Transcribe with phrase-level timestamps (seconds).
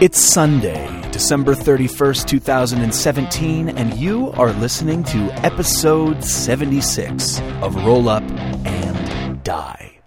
[0.00, 8.22] It's Sunday, December 31st, 2017, and you are listening to episode 76 of Roll Up
[8.64, 9.98] and Die.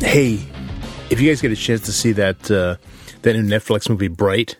[0.00, 0.41] Hey,
[1.12, 2.76] if you guys get a chance to see that uh,
[3.22, 4.56] that new Netflix movie, Bright,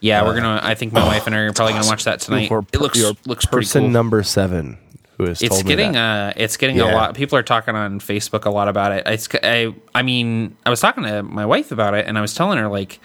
[0.00, 0.60] Yeah, we're gonna.
[0.62, 2.48] I think my wife and I are probably gonna watch that tonight.
[2.48, 3.90] For It looks looks pretty person cool.
[3.90, 4.78] number seven
[5.18, 6.30] who has it's told getting me that.
[6.36, 9.28] uh it's getting a lot people are talking on facebook a lot about it it's
[9.42, 12.56] i i mean i was talking to my wife about it and i was telling
[12.56, 12.98] her like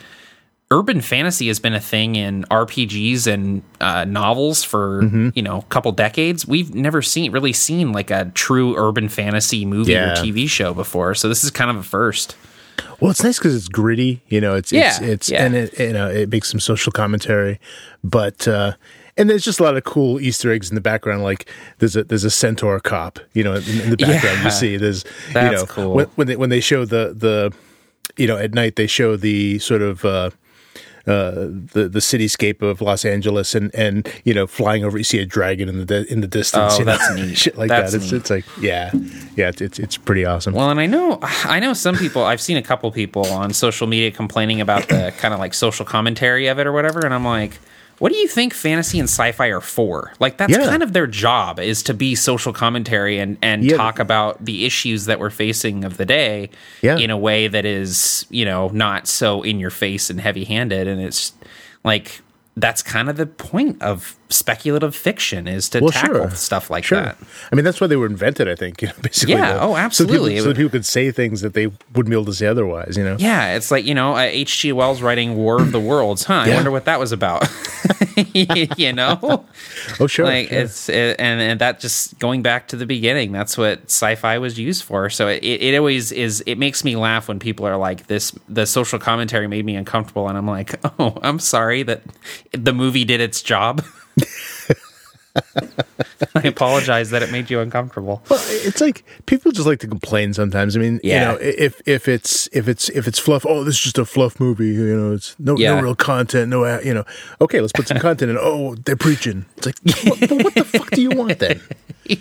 [0.72, 5.30] urban fantasy has been a thing in rpgs and uh, novels for Mm-hmm.
[5.36, 9.66] you know a couple decades we've never seen really seen like a true urban fantasy
[9.66, 10.14] movie Yeah.
[10.14, 12.38] or tv show before so this is kind of a first
[13.00, 14.22] well, it's nice because it's gritty.
[14.28, 15.46] You know, it's it's Yeah, it's yeah.
[15.46, 17.60] and it you know it makes some social commentary,
[18.04, 18.74] but uh,
[19.18, 21.24] and there's just a lot of cool Easter eggs in the background.
[21.24, 23.20] Like there's a there's a centaur cop.
[23.34, 24.44] You know, in, in the background Yeah.
[24.46, 25.94] you see there's you know cool.
[25.94, 27.54] when, when they when they show the the
[28.18, 30.04] you know at night they show the sort of.
[30.06, 30.30] Uh,
[31.08, 31.32] uh,
[31.74, 35.26] the the cityscape of Los Angeles and and you know flying over you see a
[35.26, 36.98] dragon in the di- in the distance Oh, you know?
[36.98, 37.38] that's neat.
[37.38, 38.92] shit like That's that it's it's like yeah
[39.36, 42.24] yeah it's it's, it's pretty awesome Well, and I know I know some people.
[42.24, 45.86] I've seen a couple people on social media complaining about the kind of like social
[45.86, 47.60] commentary of it or whatever, and I'm like,
[48.00, 50.14] what do you think fantasy and sci-fi are for?
[50.20, 50.66] Like that's Yeah.
[50.66, 53.78] kind of their job is to be social commentary and and Yeah.
[53.78, 56.50] talk about the issues that we're facing of the day
[56.82, 56.98] Yeah.
[56.98, 61.00] in a way that is, you know, not so in your face and heavy-handed and
[61.02, 61.34] it's
[61.84, 62.22] like
[62.58, 66.32] that's kind of the point of speculative fiction is to Well, tackle sure.
[66.32, 67.02] stuff like Sure.
[67.02, 67.18] that.
[67.52, 68.82] I mean, that's why they were invented, I think.
[68.82, 69.36] You know, basically.
[69.36, 70.30] Yeah, to- oh, So absolutely.
[70.36, 72.96] people, so that people could say things that they wouldn't be able to say otherwise,
[72.96, 73.18] you know?
[73.20, 74.72] Yeah, it's like you know, uh, H.G.
[74.72, 76.34] Wells writing War of the Worlds, huh?
[76.34, 76.56] I Yeah.
[76.56, 77.46] wonder what that was about.
[78.78, 79.46] you know,
[80.00, 80.26] Oh, sure.
[80.26, 80.60] like sure.
[80.60, 83.32] it's it, and and that just going back to the beginning.
[83.32, 85.10] That's what sci-fi was used for.
[85.10, 86.42] So it, it always is.
[86.46, 90.28] It makes me laugh when people are like, "This the social commentary made me uncomfortable,"
[90.28, 92.02] and I'm like, "Oh, I'm sorry that
[92.52, 93.84] the movie did its job."
[96.36, 98.22] I apologize that it made you uncomfortable.
[98.30, 100.76] Well, it's like people just like to complain sometimes.
[100.76, 101.34] I mean, Yeah.
[101.34, 104.06] you know, if if it's if it's if it's fluff, oh, this is just a
[104.06, 104.68] fluff movie.
[104.70, 105.76] You know, it's no Yeah.
[105.76, 107.06] no real content, no, you know.
[107.42, 108.38] Okay, let's put some content in.
[108.40, 109.46] Oh, they're preaching.
[109.58, 111.62] It's like, what, but what the fuck do you want then?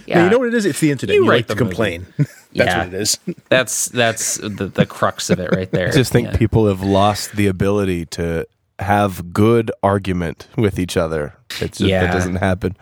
[0.07, 0.25] Yeah.
[0.25, 0.65] You know what it is?
[0.65, 1.15] It's the internet.
[1.15, 1.69] You You, write like to movie.
[1.77, 2.07] complain.
[2.17, 2.79] That's Yeah.
[2.79, 3.19] what it is.
[3.51, 5.89] That's that's the, the crux of it right there.
[5.89, 6.37] I just think Yeah.
[6.39, 8.47] people have lost the ability to
[8.79, 11.35] have good argument with each other.
[11.61, 12.01] It's just, Yeah.
[12.01, 12.79] that doesn't happen,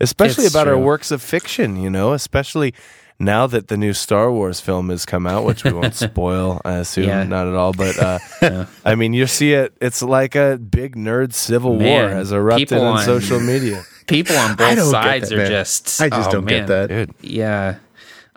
[0.00, 1.76] especially It's about our works of fiction.
[1.76, 2.74] You know, especially
[3.18, 6.60] now that the new Star Wars film has come out, which we won't spoil.
[6.64, 7.22] I assume Yeah.
[7.24, 7.72] not at all.
[7.72, 9.72] But uh, I mean, you see it.
[9.80, 13.82] It's like a big nerd civil war Man, has erupted on on- social media.
[14.06, 15.50] people on both sides that, are man.
[15.50, 16.60] just I just oh, don't man.
[16.60, 16.88] get that.
[16.88, 17.76] Dude, Yeah.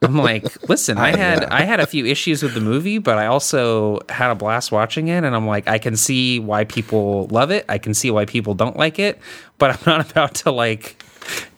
[0.01, 3.25] I'm like, listen, I had I had a few issues with the movie, but I
[3.25, 7.51] also had a blast watching it and I'm like, I can see why people love
[7.51, 7.65] it.
[7.67, 9.19] I can see why people don't like it,
[9.57, 11.03] but I'm not about to like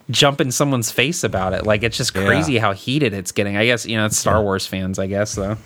[0.09, 1.65] jump in someone's face about it.
[1.65, 2.25] Like it's just Yeah.
[2.25, 3.55] crazy how heated it's getting.
[3.57, 5.57] I guess, you know, it's Star Wars fans, I guess though.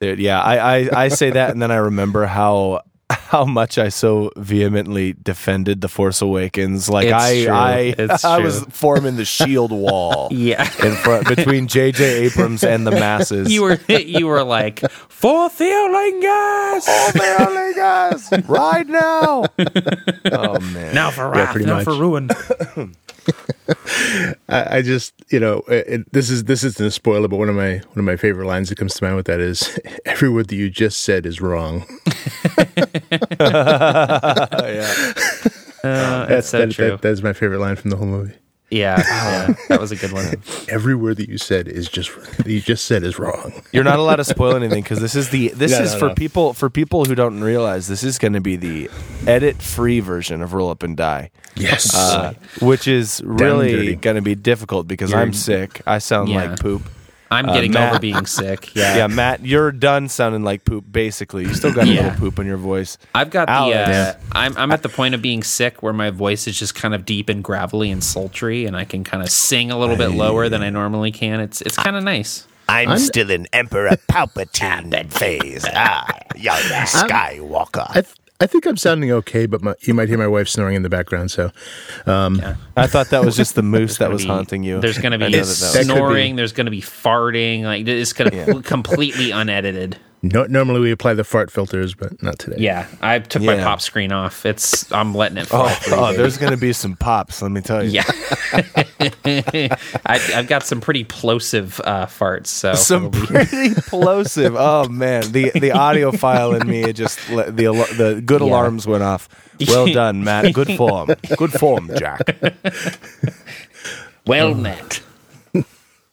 [0.00, 2.82] Dude, yeah, I, I, I say that, and then I remember how
[3.14, 6.88] how much I so vehemently defended the Force Awakens.
[6.88, 7.52] Like It's I true.
[7.52, 8.44] I It's I true.
[8.46, 10.28] was forming the shield wall.
[10.32, 10.62] Yeah.
[10.84, 12.24] in front between J.J.
[12.26, 13.52] Abrams and the masses.
[13.52, 16.84] You were you were like, forth Eorlingas!
[16.88, 19.44] Oh, guys, right now.
[20.32, 21.84] Oh man, Now for wrath, pretty now much.
[21.84, 22.28] for ruin.
[24.48, 27.54] I, I just, you know, it, this is this isn't a spoiler, but one of
[27.54, 30.48] my one of my favorite lines that comes to mind with that is, "Every word
[30.48, 31.84] that you just said is wrong."
[33.40, 35.12] yeah.
[35.84, 36.90] Uh, That's that's so that, true.
[36.90, 38.34] that, that's my favorite line from the whole movie.
[38.72, 38.96] Yeah,
[39.48, 40.26] yeah, that was a good one.
[40.68, 43.52] Every word that you said is just that you just said is wrong.
[43.72, 46.08] You're not allowed to spoil anything because this is the this No, is no, for
[46.08, 46.14] no.
[46.14, 48.90] people for people who don't realize this is going to be the
[49.26, 51.30] edit free version of Roll Up and Die.
[51.54, 51.94] Yes.
[51.94, 52.32] uh,
[52.62, 55.82] which is really going to be difficult because You're- I'm sick.
[55.86, 56.46] I sound Yeah.
[56.50, 56.82] like poop.
[57.32, 58.70] I'm Uh, getting Matt- over being sick.
[58.74, 60.84] Yeah, Yeah, Matt, you're done sounding like poop.
[60.90, 62.02] Basically, you still got a Yeah.
[62.04, 62.98] little poop in your voice.
[63.14, 63.52] I've got the.
[63.52, 64.16] Uh, Yeah.
[64.32, 67.04] I'm I'm at the point of being sick where my voice is just kind of
[67.04, 70.48] deep and gravelly and sultry, and I can kind of sing a little bit lower
[70.48, 71.40] than I normally can.
[71.40, 72.46] It's it's kind of nice.
[72.68, 75.64] I'm, still in Emperor Palpatine phase.
[75.74, 76.06] Ah,
[76.36, 76.56] young
[76.86, 77.86] Skywalker.
[77.90, 78.06] I, th-
[78.42, 80.88] I think I'm sounding okay, but my, you might hear my wife snoring in the
[80.88, 81.30] background.
[81.30, 81.52] So,
[82.06, 82.40] um,
[82.76, 84.80] I thought that was just the moose that was be- haunting you.
[84.80, 85.94] There's going to be know that that was- That could be.
[85.94, 86.36] snoring.
[86.36, 87.62] There's going to be farting.
[87.62, 88.60] Like it's going to Yeah.
[88.62, 89.96] completely unedited.
[90.24, 92.56] No, normally we apply the fart filters, but not today.
[92.58, 94.46] Yeah, I took my pop screen off.
[94.46, 95.76] It's I'm letting it fly.
[95.88, 97.42] Oh, oh there's going to be some pops.
[97.42, 97.90] Let me tell you.
[97.90, 98.04] Yeah,
[100.06, 102.46] I, I've got some pretty plosive uh, farts.
[102.46, 104.54] So some pretty plosive.
[104.56, 108.46] Oh man, the the audiophile in me it just le- the the good Yeah.
[108.46, 109.28] alarms went off.
[109.66, 110.54] Well done, Matt.
[110.54, 111.08] Good form.
[111.36, 112.20] Good form, Jack.
[114.26, 115.02] well met.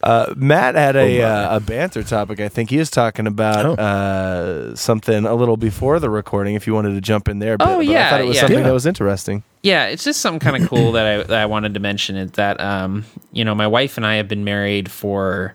[0.01, 2.40] Uh, Matt had a uh, a banter topic.
[2.40, 3.74] I think he was talking about Oh.
[3.74, 6.56] uh, something a little before the recording.
[6.56, 8.25] If you wanted to jump in there, a bit, Oh, but I yeah, thought it
[8.25, 8.42] was yeah.
[8.42, 8.63] something Yeah.
[8.63, 9.44] that was interesting.
[9.62, 12.31] Yeah, it's just something kind of cool that I that I wanted to mention is
[12.31, 13.04] that um,
[13.34, 15.54] you know my wife and I have been married for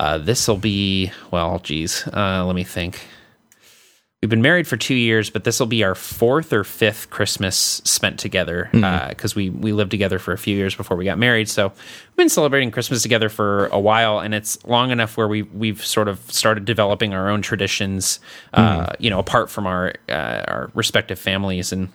[0.00, 3.00] uh, this will be well, geez, uh, let me think.
[4.26, 7.80] We've been married for two years, but this will be our fourth or fifth Christmas
[7.84, 11.48] spent together because we we lived together for a few years before we got married.
[11.48, 15.42] So we've been celebrating Christmas together for a while, and it's long enough where we
[15.42, 18.18] we've sort of started developing our own traditions,
[18.52, 21.70] uh, you know, apart from our uh, our respective families.
[21.70, 21.88] And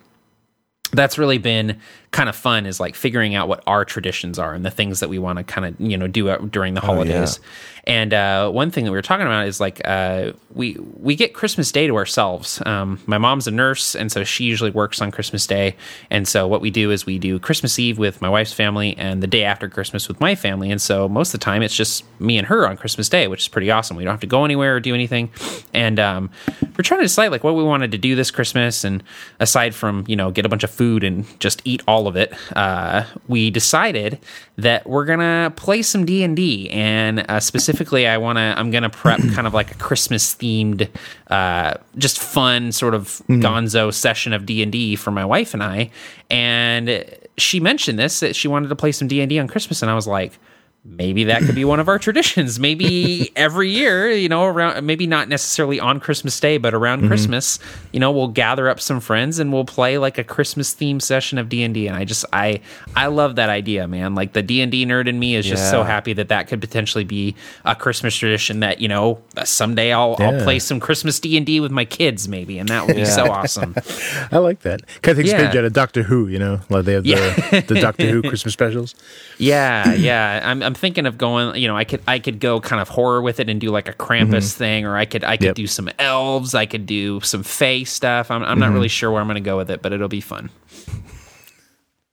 [0.90, 4.66] that's really been kind of fun is like figuring out what our traditions are and
[4.66, 7.40] the things that we want to kind of you know do during the holidays.
[7.84, 11.34] And uh, one thing that we were talking about is like uh, we we get
[11.34, 12.62] christmas day to ourselves.
[12.64, 15.74] Um, my mom's a nurse and so she usually works on christmas day.
[16.10, 19.22] And so what we do is we do christmas eve with my wife's family and
[19.22, 20.70] the day after christmas with my family.
[20.70, 23.40] And so most of the time it's just me and her on christmas day which
[23.40, 23.96] is pretty awesome.
[23.96, 25.30] We don't have to go anywhere or do anything.
[25.72, 26.30] And um,
[26.76, 28.84] we're trying to decide like what we wanted to do this christmas.
[28.84, 29.02] And
[29.40, 32.32] aside from you know get a bunch of food and just eat all of it
[32.56, 34.18] uh, we decided
[34.56, 39.20] that we're gonna play some d&d and uh, specifically i want to i'm gonna prep
[39.34, 40.88] kind of like a christmas themed
[41.28, 45.90] uh, just fun sort of gonzo session of d&d for my wife and i
[46.30, 47.04] and
[47.38, 50.06] she mentioned this that she wanted to play some d&d on christmas and i was
[50.06, 50.38] like
[50.84, 52.58] maybe that could be one of our traditions.
[52.58, 57.08] Maybe every year, you know, around maybe not necessarily on Christmas Day, but around mm-hmm.
[57.08, 57.58] Christmas,
[57.92, 61.38] you know, we'll gather up some friends and we'll play like a Christmas theme session
[61.38, 61.86] of D and D.
[61.86, 62.60] And I just I
[62.96, 64.14] I love that idea, man.
[64.14, 66.60] Like the D and D nerd in me is just so happy that that could
[66.60, 68.60] potentially be a Christmas tradition.
[68.60, 72.28] That you know someday I'll I'll play some Christmas D and D with my kids,
[72.28, 73.74] maybe, and that would be so awesome.
[74.32, 74.82] I like that.
[75.02, 75.46] Kind of takes Yeah.
[75.46, 78.52] page out of Doctor Who, you know, like they have the, the Doctor Who Christmas
[78.52, 78.94] specials.
[79.38, 80.40] Yeah, yeah.
[80.44, 81.56] I'm I'm thinking of going.
[81.60, 83.88] You know, I could I could go kind of horror with it and do like
[83.88, 84.58] a Krampus mm-hmm.
[84.58, 85.54] thing, or I could I could Yep.
[85.56, 86.54] do some elves.
[86.54, 88.30] I could do some Fae stuff.
[88.30, 88.74] I'm I'm not mm-hmm.
[88.74, 90.50] really sure where I'm going to go with it, but it'll be fun,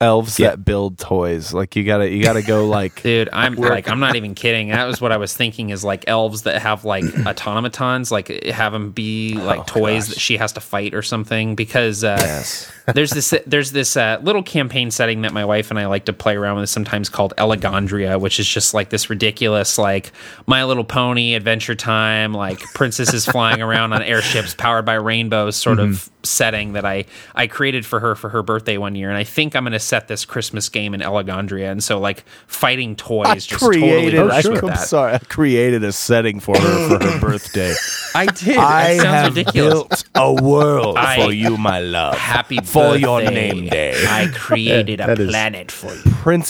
[0.01, 1.51] Elves that build toys.
[1.51, 3.27] Like you gotta you gotta go like dude.
[3.33, 4.69] I'm like I'm not even kidding.
[4.69, 5.71] That was what I was thinking.
[5.71, 10.37] Is like elves that have like automatons, like have them be like toys that she
[10.37, 11.53] has to fight or something.
[11.55, 12.71] Because uh, yes.
[12.95, 16.13] there's this there's this uh, little campaign setting that my wife and I like to
[16.13, 20.13] play around with sometimes called Elegandria, which is just like this ridiculous like
[20.45, 25.79] My Little Pony Adventure Time, like princesses flying around on airships powered by rainbows sort
[25.79, 27.03] of setting that I
[27.35, 29.88] I created for her for her birthday one year, and I think I'm going to
[29.89, 34.21] set this Christmas game in Elegandria, and so like fighting toys I just totally created.
[34.21, 34.75] works I, am that.
[34.88, 35.13] sorry.
[35.15, 37.74] I created a setting for her for her birthday.
[38.15, 38.57] I did.
[38.57, 40.03] I That sounds have ridiculous.
[40.03, 42.18] built a world I- for you, my love.
[42.18, 43.94] Happy for your name day.
[44.07, 46.01] I created a that is- planet for you.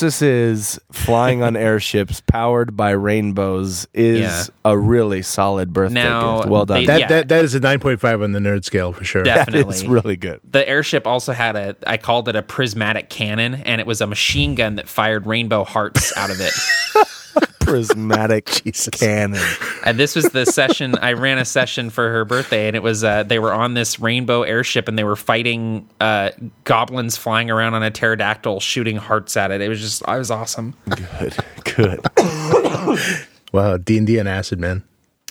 [0.04, 4.44] Princesses flying on airships powered by rainbows is Yeah.
[4.66, 6.50] a really solid birthday Now, gift.
[6.50, 6.80] Well done.
[6.82, 7.08] they- That Yeah.
[7.08, 9.24] that that is a nine point five on the nerd scale for sure.
[9.26, 9.76] that Definitely.
[9.76, 10.40] is really good.
[10.50, 14.08] the airship also had a i called it a prismatic cannon and it was a
[14.08, 16.52] machine gun that fired rainbow hearts out of it
[17.60, 18.46] Prismatic
[18.94, 19.40] cannon.
[19.86, 23.04] and this was the session i ran a session for her birthday and it was
[23.04, 26.32] uh, they were on this rainbow airship and they were fighting uh,
[26.64, 30.32] goblins flying around on a pterodactyl shooting hearts at it it was just i was
[30.32, 31.36] awesome Good.
[31.76, 32.00] Good.
[33.52, 34.84] Wow, D and D and acid, man.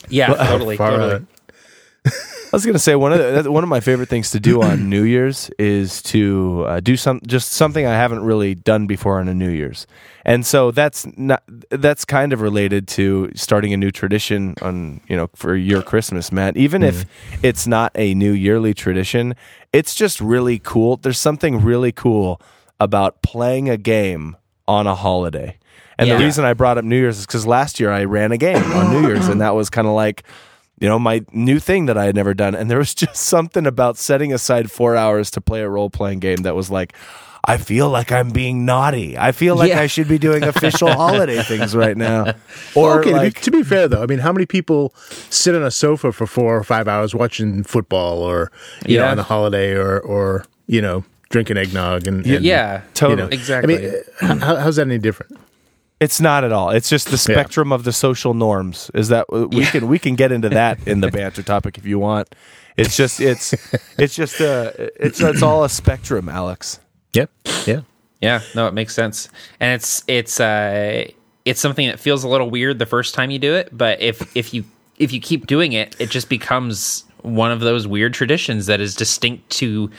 [0.09, 1.23] yeah totally Far totally out.
[2.51, 4.89] I was gonna say one of the, one of my favorite things to do on
[4.91, 9.29] New Year's is to uh, do some just something I haven't really done before on
[9.29, 9.87] a New Year's,
[10.25, 15.17] and so that's not that's kind of related to starting a new tradition on you
[15.17, 16.57] know for your Christmas, Matt.
[16.57, 17.05] Even if
[17.43, 19.35] it's not a new yearly tradition,
[19.75, 20.97] it's just really cool.
[20.97, 22.41] There's something really cool
[22.81, 24.37] about playing a game
[24.67, 25.59] on a holiday.
[25.99, 26.17] And Yeah.
[26.17, 28.63] the reason I brought up New Year's is because last year I ran a game
[28.73, 30.23] on New Year's, and that was kind of like
[30.81, 32.55] you know, my new thing that I had never done.
[32.55, 36.21] And there was just something about setting aside four hours to play a role playing
[36.21, 36.93] game that was like,
[37.45, 39.17] I feel like I'm being naughty.
[39.17, 39.81] I feel like Yeah.
[39.81, 42.35] I should be doing official holiday things right now.
[42.75, 44.93] Or okay, like, to, be, to be fair though, I mean, how many people
[45.31, 48.51] sit on a sofa for four or five hours watching football, or
[48.87, 49.11] you know, Yeah.
[49.13, 53.23] on a holiday, or or you know, drinking eggnog and, and yeah you Totally.
[53.23, 55.39] know, exactly I mean, uh, how, how's that any different?
[56.01, 56.71] It's not at all.
[56.71, 58.91] It's just the spectrum of the social norms.
[58.95, 61.99] Is that we can we can get into that in the banter topic if you
[61.99, 62.35] want.
[62.77, 63.53] It's just it's
[63.99, 66.79] it's just uh it's it's all a spectrum, Alex.
[67.15, 67.31] Yep.
[67.67, 67.81] Yeah.
[68.21, 69.29] Yeah, no, it makes sense,
[69.61, 71.09] and it's it's uh
[71.45, 74.37] it's something that feels a little weird the first time you do it, but if
[74.37, 74.65] if you
[74.99, 78.95] if you keep doing it, it just becomes one of those weird traditions that is
[78.95, 79.91] distinct to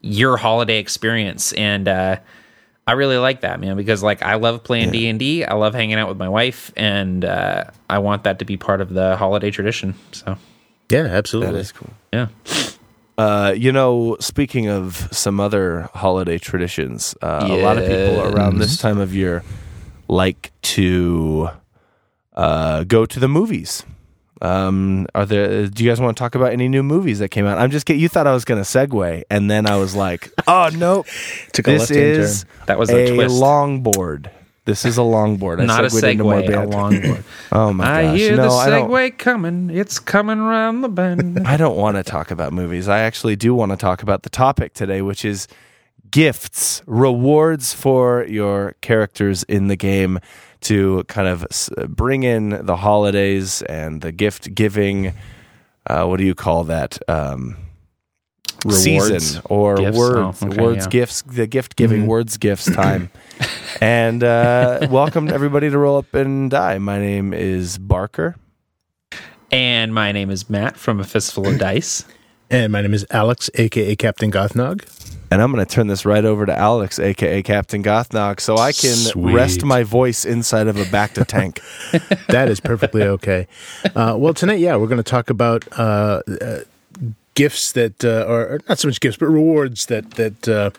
[0.00, 2.16] your holiday experience, and uh,
[2.88, 5.96] I really like that, man, because like I love playing D and I love hanging
[5.96, 9.50] out with my wife, and uh, I want that to be part of the holiday
[9.50, 9.94] tradition.
[10.12, 10.38] So
[10.88, 11.00] Yeah.
[11.00, 11.52] Absolutely.
[11.52, 11.90] That is cool.
[12.12, 12.28] yeah,
[13.18, 18.58] Uh, you know, speaking of some other holiday traditions, uh, a lot of people around
[18.58, 19.42] this time of year
[20.06, 21.48] like to
[22.34, 23.82] uh, go to the movies.
[24.42, 25.66] Um, are there?
[25.66, 27.58] Do you guys want to talk about any new movies that came out?
[27.58, 28.02] I'm just kidding.
[28.02, 31.06] You thought I was going to segue, and then I was like, "Oh nope,
[31.52, 33.34] Took a this left-hand is That was a a twist.
[33.42, 34.30] longboard.
[34.66, 35.60] This is a longboard.
[35.60, 37.22] I not a segued into more segue, a longboard.
[37.52, 39.70] Oh my I hear no, the segue coming.
[39.70, 41.38] It's coming around the bend.
[41.46, 42.88] I don't want to talk about movies.
[42.88, 45.46] I actually do want to talk about the topic today, which is
[46.10, 50.18] gifts, rewards for your characters in the game
[50.62, 51.46] to kind of
[51.88, 55.12] bring in the holidays and the gift giving.
[55.86, 56.98] Uh, what do you call that?
[57.08, 57.56] Um,
[58.64, 58.82] Rewards?
[58.82, 59.96] season or Gifts?
[59.98, 60.82] words, Oh, okay, words, yeah.
[60.82, 60.90] Mm-hmm.
[60.90, 63.10] gifts, the gift giving, words, gifts time.
[63.80, 66.78] and uh, welcome everybody to Roll Up and Die.
[66.78, 68.34] My name is Barker.
[69.52, 72.04] And my name is Matt from A Fistful of Dice.
[72.50, 74.84] And my name is Alex, aka Captain Gothnog.
[75.36, 78.72] And I'm going to turn this right over to Alex, aka Captain Gothnog, so I
[78.72, 79.34] can Sweet.
[79.34, 81.60] rest my voice inside of a bacta tank.
[82.28, 83.46] That is perfectly okay.
[83.94, 86.60] Uh, well, tonight, yeah, we're going to talk about uh, uh,
[87.34, 90.70] gifts that, uh, or, or not so much gifts, but rewards that that uh,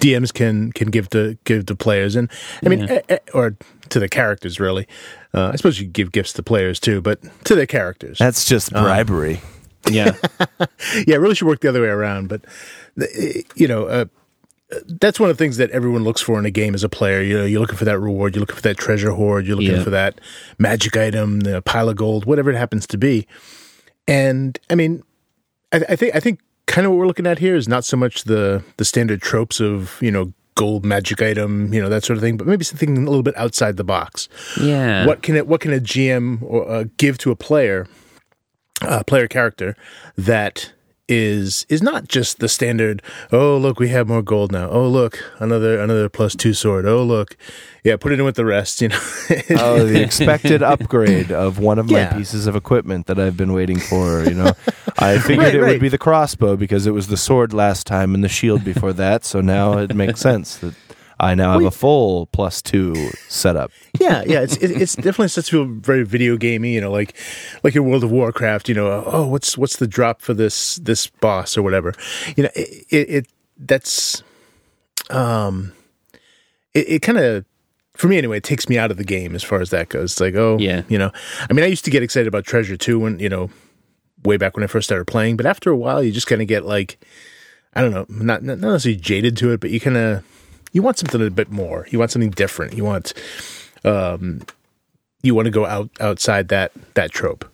[0.00, 2.28] DMs can can give to give to players, and
[2.66, 3.54] I mean, eh, eh, or
[3.90, 4.88] to the characters, really.
[5.32, 8.18] Uh, I suppose you give gifts to players too, but to the characters.
[8.18, 9.40] That's just bribery.
[9.88, 10.14] Yeah.
[11.06, 12.28] yeah, it really should work the other way around.
[12.28, 12.42] But
[13.54, 14.04] you know, uh,
[14.86, 17.20] that's one of the things that everyone looks for in a game as a player.
[17.22, 19.76] You know, you're looking for that reward, you're looking for that treasure hoard, you're looking
[19.76, 19.82] Yeah.
[19.82, 20.20] for that
[20.58, 23.26] magic item, the pile of gold, whatever it happens to be.
[24.06, 25.02] And I mean,
[25.72, 27.96] I, I think I think kind of what we're looking at here is not so
[27.96, 32.16] much the the standard tropes of you know gold magic item, you know that sort
[32.16, 34.28] of thing, but maybe something a little bit outside the box
[34.60, 35.06] Yeah.
[35.06, 37.86] what can it what can a GM or, uh, give to a player,
[38.82, 39.76] a player character
[40.16, 40.72] that
[41.12, 43.02] is is not just the standard.
[43.32, 44.68] Oh look, we have more gold now.
[44.70, 46.86] Oh look, another another plus two sword.
[46.86, 47.36] Oh look,
[47.82, 48.80] yeah, put it in with the rest.
[48.80, 49.00] You know,
[49.58, 53.80] Oh, the expected upgrade of one of my pieces of equipment that I've been waiting
[53.80, 54.22] for.
[54.22, 54.52] You know,
[55.00, 55.70] I figured Right, it right.
[55.72, 58.92] would be the crossbow because it was the sword last time and the shield before
[58.92, 59.24] that.
[59.24, 60.74] So now it makes sense that
[61.20, 62.94] I now have a full plus two
[63.28, 63.70] setup.
[64.00, 64.40] yeah, yeah.
[64.40, 66.74] It's it, it's definitely starts to feel very video gamey.
[66.74, 67.14] You know, like
[67.62, 68.68] like in World of Warcraft.
[68.68, 71.94] You know, oh, what's what's the drop for this this boss or whatever.
[72.36, 73.26] You know, it it, it
[73.58, 74.22] that's
[75.10, 75.72] um,
[76.74, 77.44] it, it kind of
[77.96, 78.38] for me anyway.
[78.38, 80.12] It takes me out of the game as far as that goes.
[80.12, 80.82] It's like oh Yeah.
[80.88, 81.12] you know.
[81.48, 83.50] I mean, I used to get excited about treasure too when you know
[84.24, 86.48] way back when I first started playing, but after a while, you just kind of
[86.48, 86.98] get like
[87.74, 90.24] I don't know, not not necessarily jaded to it, but you kind of
[90.72, 91.86] you want something a bit more.
[91.90, 92.74] You want something different.
[92.74, 93.12] You want
[93.84, 94.42] um
[95.22, 97.44] you want to go out outside that that trope.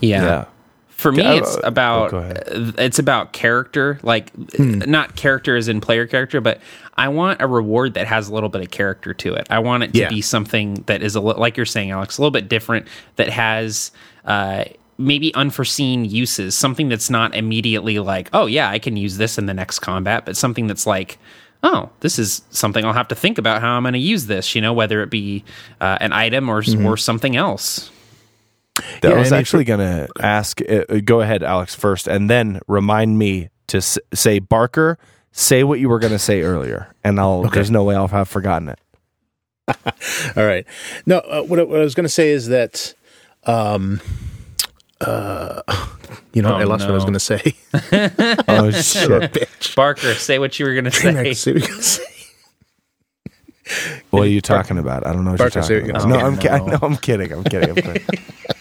[0.00, 0.46] yeah.
[0.88, 2.42] For me, it's uh, about go ahead.
[2.48, 6.60] uh, it's about character, like not character as in player character, but
[6.96, 9.46] I want a reward that has a little bit of character to it.
[9.48, 10.08] I want it to Yeah.
[10.08, 13.28] be something that is a li- like you're saying, Alex, a little bit different that
[13.28, 13.92] has
[14.24, 14.64] uh,
[14.98, 16.56] maybe unforeseen uses.
[16.56, 20.24] Something that's not immediately like, oh yeah, I can use this in the next combat,
[20.26, 21.16] but something that's like.
[21.62, 24.54] Oh, this is something I'll have to think about how I'm going to use this.
[24.54, 25.44] You know, whether it be
[25.80, 27.90] uh, an item or or something else.
[28.78, 30.60] I Yeah, was I mean, actually going to ask.
[30.62, 34.98] Uh, uh, go ahead, Alex, first, and then remind me to s- say, Barker,
[35.32, 37.42] say what you were going to say earlier, and I'll.
[37.42, 38.78] There's no way I'll have forgotten it.
[40.36, 40.64] All right.
[41.06, 42.94] No, uh, what, I- what I was going to say is that
[43.44, 44.00] um
[45.00, 45.62] uh
[46.32, 47.54] you know, Oh, I lost what I was going to say.
[48.48, 49.32] Oh Son shit!
[49.32, 49.74] bitch.
[49.76, 51.52] Barker, say what you were going to Damn it, say.
[51.52, 52.04] what you're say.
[54.10, 55.06] What are you talking about?
[55.06, 56.08] I don't know what Barker, you're talking about.
[56.08, 56.36] you're No, I'm.
[56.38, 56.54] Ki- say.
[56.54, 56.78] I know.
[56.80, 57.32] I'm kidding.
[57.32, 57.68] I'm kidding.
[57.70, 58.02] I'm kidding.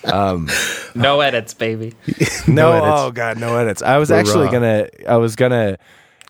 [0.03, 0.49] Um,
[0.95, 1.93] No edits, baby.
[2.47, 2.87] no, edits.
[2.99, 3.81] oh god, no edits.
[3.81, 4.51] I was We're actually raw.
[4.51, 4.87] gonna.
[5.07, 5.77] I was gonna.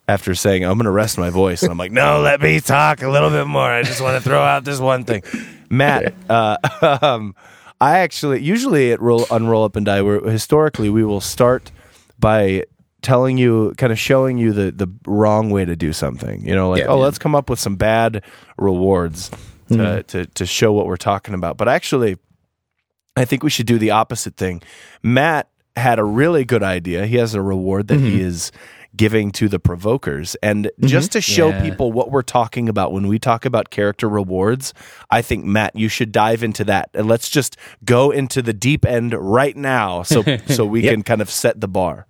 [0.07, 3.09] After saying I'm gonna rest my voice, and I'm like, no, let me talk a
[3.09, 3.67] little bit more.
[3.69, 5.23] I just want to throw out this one thing,
[5.71, 6.13] Matt.
[6.29, 6.57] Uh,
[7.01, 7.35] um,
[7.79, 10.01] I actually usually at roll unroll up and die.
[10.01, 11.71] Where historically we will start
[12.19, 12.65] by
[13.01, 16.45] telling you, kind of showing you the the wrong way to do something.
[16.45, 16.87] You know, like Yeah.
[16.87, 17.03] oh, Yeah.
[17.03, 18.23] let's come up with some bad
[18.57, 19.31] rewards.
[19.67, 20.01] to, mm-hmm.
[20.07, 21.57] to to show what we're talking about.
[21.57, 22.17] But actually,
[23.17, 24.61] I think we should do the opposite thing.
[25.03, 27.05] Matt had a really good idea.
[27.05, 28.27] He has a reward that he mm-hmm.
[28.27, 28.51] is
[28.97, 30.35] giving to the provokers.
[30.43, 31.61] And just to show Yeah.
[31.61, 34.73] people what we're talking about when we talk about character rewards,
[35.11, 36.89] I think Matt, you should dive into that.
[36.93, 41.21] And let's just go into the deep end right now so so we can kind
[41.21, 42.07] of set the bar.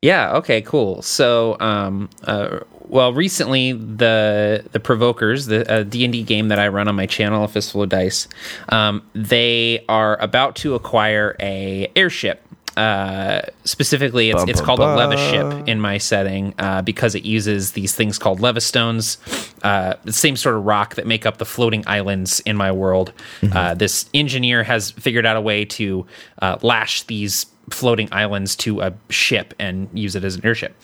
[0.00, 0.36] Yeah.
[0.36, 0.62] Okay.
[0.62, 1.02] Cool.
[1.02, 6.58] So, um, uh, well, recently the the Provokers, the uh, D and D game that
[6.60, 8.28] I run on my channel, A Fistful of Dice,
[8.70, 12.42] um, they are about to acquire a airship.
[12.78, 15.10] Uh, specifically, it's Bum, it's bum, called a bum.
[15.10, 19.18] leva ship in my setting uh, because it uses these things called leva stones,
[19.64, 23.12] uh, the same sort of rock that make up the floating islands in my world.
[23.52, 26.06] Uh, this engineer has figured out a way to
[26.40, 30.76] uh, lash these floating islands to a ship and use it as an airship.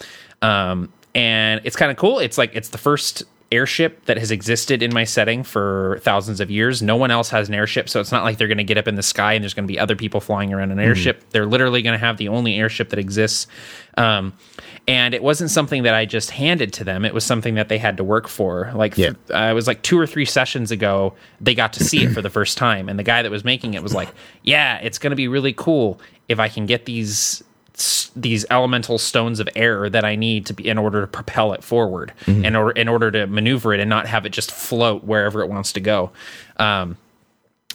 [0.43, 2.19] Um, and it's kind of cool.
[2.19, 3.23] It's like it's the first
[3.55, 6.83] airship that has existed in my setting for thousands of years.
[6.83, 8.89] No one else has an airship, so it's not like they're going to get up
[8.89, 11.23] in the sky and there's going to be other people flying around an airship.
[11.31, 13.47] They're literally going to have the only airship that exists.
[13.97, 14.33] Um,
[14.87, 17.05] and it wasn't something that I just handed to them.
[17.05, 18.71] It was something that they had to work for.
[18.75, 19.13] Like Yeah.
[19.31, 22.21] uh, it was like two or three sessions ago, they got to see it for
[22.21, 24.09] the first time, and the guy that was making it was like,
[24.43, 27.43] "Yeah, it's going to be really cool if I can get these
[28.17, 31.65] these elemental stones of air that I need to be in order to propel it
[31.65, 32.13] forward,
[32.45, 35.49] in order in order to maneuver it and not have it just float wherever it
[35.49, 36.11] wants to go."
[36.57, 36.97] Um,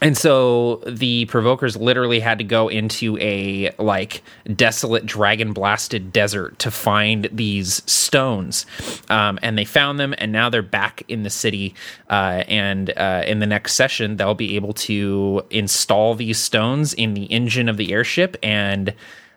[0.01, 4.23] and so the provokers literally had to go into a like
[4.55, 8.65] desolate dragon blasted desert to find these stones
[9.09, 11.75] um, and they found them and now they're back in the city
[12.09, 17.13] uh, and uh, in the next session they'll be able to install these stones in
[17.13, 18.93] the engine of the airship and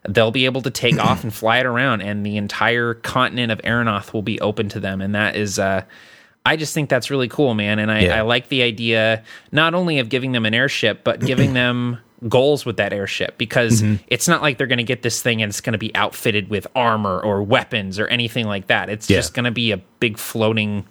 [0.08, 3.60] they'll be able to take off and fly it around and the entire continent of
[3.62, 5.82] Aeronoth will be open to them and that is uh,
[6.44, 7.78] I just think that's really cool, man.
[7.78, 8.18] And I, Yeah.
[8.18, 12.64] I like the idea not only of giving them an airship, but giving them goals
[12.66, 15.60] with that airship because it's not like they're going to get this thing and it's
[15.60, 18.88] going to be outfitted with armor or weapons or anything like that.
[18.90, 19.18] It's Yeah.
[19.18, 20.84] just going to be a big floating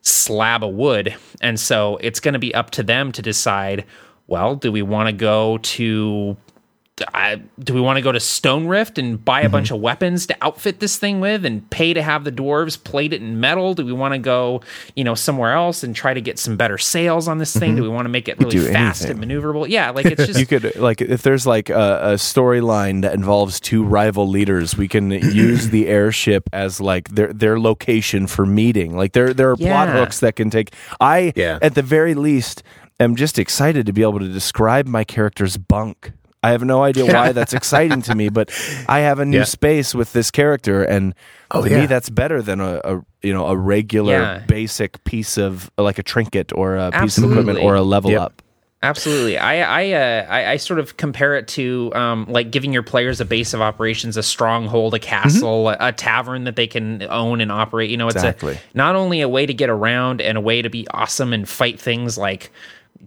[0.00, 1.14] slab of wood.
[1.42, 3.84] And so it's going to be up to them to decide
[4.26, 6.34] well, do we want to go to
[7.12, 9.76] I, do we want to go to Stone Rift and buy a bunch mm-hmm.
[9.76, 13.20] of weapons to outfit this thing with and pay to have the dwarves plate it
[13.20, 13.74] in metal?
[13.74, 14.62] Do we want to go,
[14.94, 17.70] you know, somewhere else and try to get some better sails on this thing?
[17.70, 17.76] Mm-hmm.
[17.78, 19.24] Do we want to make it really fast anything.
[19.24, 19.68] and maneuverable?
[19.68, 23.58] Yeah, like it's just you could like if there's like a, a storyline that involves
[23.58, 28.96] two rival leaders, we can use the airship as like their their location for meeting.
[28.96, 30.72] Like there there are plot hooks that can take.
[31.00, 31.58] I Yeah.
[31.60, 32.62] at the very least
[33.00, 36.12] am just excited to be able to describe my character's bunk.
[36.44, 38.50] I have no idea why that's exciting to me, but
[38.88, 39.44] I have a new Yeah.
[39.44, 41.14] space with this character, and
[41.50, 41.80] Oh, to yeah.
[41.80, 44.38] me that's better than a, a you know a regular Yeah.
[44.46, 48.20] basic piece of like a trinket or a piece of equipment or a level Yep.
[48.20, 48.42] up.
[48.82, 49.38] Absolutely.
[49.38, 53.18] I I, uh, I I sort of compare it to um, like giving your players
[53.18, 57.40] a base of operations, a stronghold, a castle, a, a tavern that they can own
[57.40, 57.88] and operate.
[57.88, 58.54] You know, it's Exactly.
[58.56, 61.48] a, not only a way to get around and a way to be awesome and
[61.48, 62.52] fight things like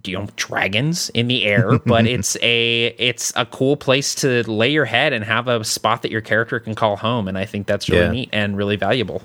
[0.04, 4.70] you know dragons in the air, but it's a it's a cool place to lay
[4.70, 7.28] your head and have a spot that your character can call home.
[7.28, 8.10] And I think that's really Yeah.
[8.10, 9.22] neat and really valuable.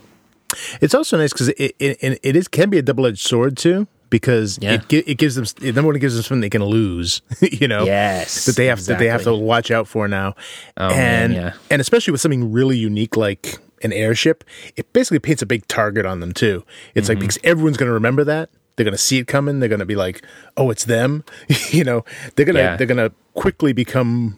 [0.81, 3.87] It's also nice because it, it it is can be a double edged sword too
[4.11, 4.73] because Yeah.
[4.89, 7.85] it it gives them number one it gives them something they can lose you know
[7.85, 10.35] Yes, that they have that they have to watch out for now
[10.77, 11.53] Oh, man, and yeah.
[11.71, 14.43] and especially with something really unique like an airship
[14.75, 17.11] it basically paints a big target on them too it's Mm-hmm.
[17.13, 19.79] like because everyone's going to remember that they're going to see it coming they're going
[19.79, 20.23] to be like
[20.57, 21.23] oh it's them
[21.71, 22.03] you know
[22.35, 22.75] they're going to Yeah.
[22.77, 24.37] they're to quickly become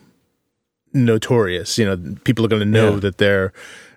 [0.93, 2.99] notorious you know people are going to know Yeah.
[2.99, 3.51] that they're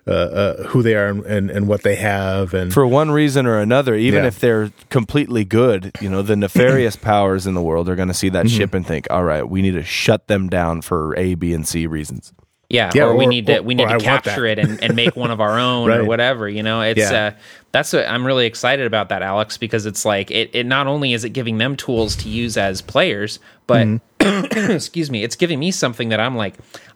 [0.07, 3.45] uh, uh, who they are and, and, and what they have and for one reason
[3.45, 4.27] or another, even Yeah.
[4.29, 8.13] if they're completely good, you know, the nefarious powers in the world are going to
[8.15, 8.57] see that Mm-hmm.
[8.57, 11.67] ship and think, "All right, we need to shut them down for A, B, and
[11.67, 12.33] C reasons."
[12.69, 14.95] Yeah, Yeah, or, we or- need to or- we need to capture it and, and
[14.95, 16.47] make one of our own or whatever.
[16.47, 17.33] You know, it's Yeah.
[17.35, 17.39] uh,
[17.71, 21.13] that's what I'm really excited about that, Alex, because it's like it, it not only
[21.13, 24.71] is it giving them tools to use as players, but Mm-hmm.
[24.71, 26.55] excuse me, it's giving me something that I'm like,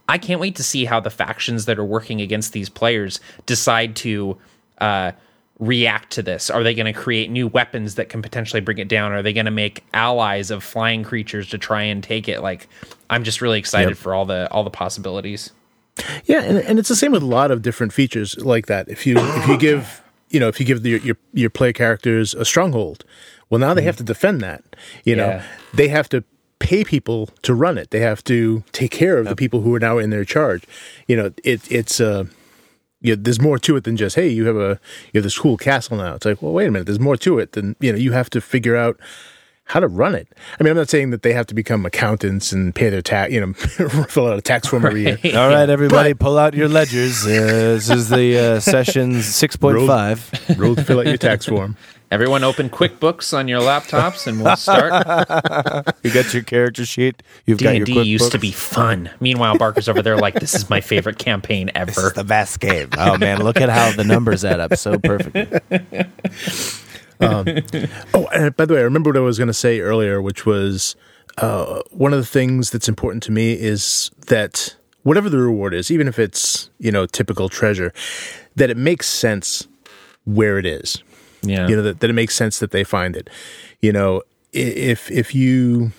[0.10, 3.96] I can't wait to see how the factions that are working against these players decide
[3.98, 4.38] to
[4.80, 5.14] uh,
[5.60, 6.50] react to this.
[6.50, 9.14] Are they going to create new weapons that can potentially bring it down?
[9.14, 12.42] Are they going to make allies of flying creatures to try and take it?
[12.42, 12.68] Like,
[13.10, 13.98] I'm just really excited Yep.
[13.98, 15.52] for all the all the possibilities.
[16.26, 18.90] Yeah, and, and it's the same with a lot of different features like that.
[18.90, 22.34] If you if you give you know if you give the, your your player characters
[22.34, 23.06] a stronghold,
[23.50, 24.64] well now they have to defend that.
[25.06, 25.44] You know Yeah.
[25.74, 26.24] they have to
[26.60, 27.92] pay people to run it.
[27.92, 30.64] They have to take care of the people who are now in their charge.
[31.08, 32.26] You know it it's uh
[33.02, 34.80] yeah, there's more to it than just hey, you have a
[35.12, 36.16] you have this cool castle now.
[36.16, 37.98] It's like, well, wait a minute, there's more to it than you know.
[38.00, 38.98] You have to figure out
[39.66, 40.28] how to run it.
[40.60, 43.32] I mean, I'm not saying that they have to become accountants and pay their tax,
[43.32, 43.54] you know,
[44.08, 45.18] fill out a tax form every year.
[45.36, 47.26] All right, everybody, pull out your ledgers.
[47.26, 50.30] Uh, this is the uh, session six point five.
[50.58, 51.78] Roll to fill out your tax form.
[52.12, 54.92] Everyone open QuickBooks on your laptops and we'll start.
[56.04, 57.24] You got your character sheet.
[57.46, 59.10] You've got your D&D used to be fun.
[59.20, 62.08] Meanwhile, Barker's over there like, this is my favorite campaign This ever.
[62.08, 62.90] is the best game.
[62.98, 65.48] Oh man, look at how the numbers add up so perfectly.
[68.14, 70.46] Oh, and by the way, I remember what I was going to say earlier, which
[70.46, 70.96] was
[71.38, 75.90] uh, one of the things that's important to me is that whatever the reward is,
[75.92, 77.92] even if it's you know typical treasure,
[78.56, 79.68] that it makes sense
[80.26, 81.02] where it is.
[81.42, 81.68] Yeah.
[81.68, 83.30] You know that, that it makes sense that they find it.
[83.82, 84.22] You know,
[84.54, 85.92] if if you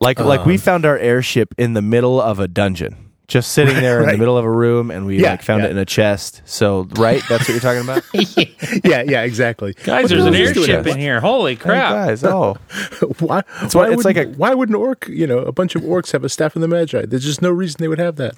[0.00, 3.03] Like like we found our airship in the middle of a dungeon.
[3.26, 5.68] Just sitting there in the middle of a room and we Yeah, like found yeah.
[5.68, 6.42] it in a chest.
[6.44, 8.04] So right, that's what you're talking about?
[8.84, 11.20] yeah yeah exactly Guys, What there's an hell is this doing airship in here.
[11.20, 11.90] Holy crap.
[11.90, 12.54] Hey, guys, oh.
[13.20, 15.52] why, It's why what- it's like wouldn't- a- why would an orc you know a
[15.52, 17.98] bunch of orcs have a staff of the magi there's just no reason they would
[17.98, 18.34] have that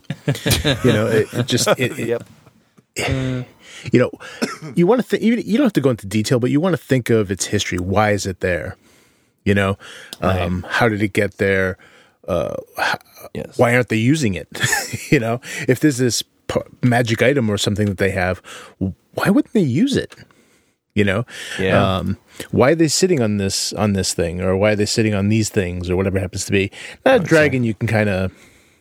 [0.84, 2.28] you know it, it just it, it- Yep.
[3.92, 4.10] you know
[4.74, 6.72] you want to think you, you don't have to go into detail but you want
[6.74, 8.76] to think of its history why is it there
[9.44, 9.76] you know
[10.22, 11.76] um, how did it get there
[13.34, 13.58] Yes.
[13.58, 14.48] why aren't they using it?
[15.10, 18.40] You know if there's this p- magic item or something that they have
[18.78, 20.14] why wouldn't they use it?
[20.94, 21.26] You know?
[21.60, 21.98] Yeah.
[21.98, 22.16] um,
[22.50, 25.28] why are they sitting on this on this thing or why are they sitting on
[25.28, 26.70] these things or whatever it happens to be?
[27.04, 28.32] Not a dragon you can kind of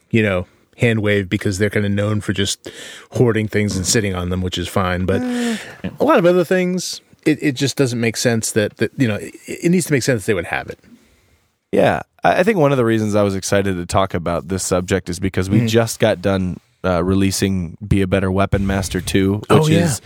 [0.09, 2.69] you know hand wave because they're kind of known for just
[3.11, 6.99] hoarding things and sitting on them which is fine but a lot of other things
[7.25, 10.03] it, it just doesn't make sense that, that you know it, it needs to make
[10.03, 10.77] sense they would have it
[11.75, 15.09] Yeah, I think one of the reasons I was excited to talk about this subject
[15.09, 15.61] is because Mm-hmm.
[15.61, 19.85] we just got done uh, releasing "Be a Better Weapon Master" two, which Oh, yeah.
[19.85, 20.01] is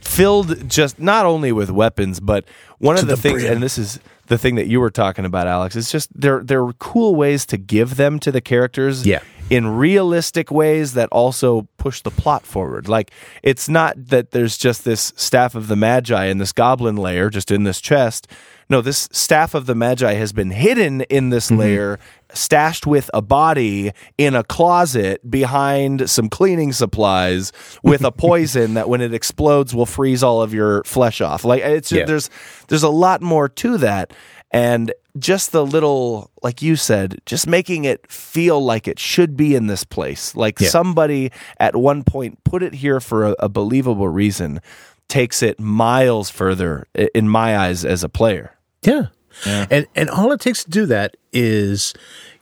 [0.00, 2.44] filled just not only with weapons, but
[2.78, 3.54] one of the, the things, brim.
[3.54, 5.76] and this is the thing that you were talking about, Alex.
[5.76, 9.20] It's just there there are cool ways to give them to the characters, Yeah.
[9.50, 12.88] in realistic ways that also push the plot forward.
[12.88, 13.10] Like
[13.42, 17.50] it's not that there's just this staff of the Magi and this goblin layer just
[17.50, 18.26] in this chest.
[18.68, 21.60] No, this staff of the Magi has been hidden in this mm-hmm.
[21.60, 21.98] lair,
[22.32, 28.88] stashed with a body in a closet behind some cleaning supplies with a poison that
[28.88, 31.44] when it explodes will freeze all of your flesh off.
[31.44, 32.04] Like it's Yeah.
[32.04, 32.30] there's
[32.68, 34.12] there's a lot more to that.
[34.50, 39.56] And just the little, like you said, just making it feel like it should be
[39.56, 40.36] in this place.
[40.36, 40.68] Like Yeah.
[40.68, 44.60] somebody at one point put it here for a, a believable reason,
[45.08, 48.54] takes it miles further in my eyes as a player.
[48.82, 49.06] Yeah.
[49.46, 51.92] And and all it takes to do that is,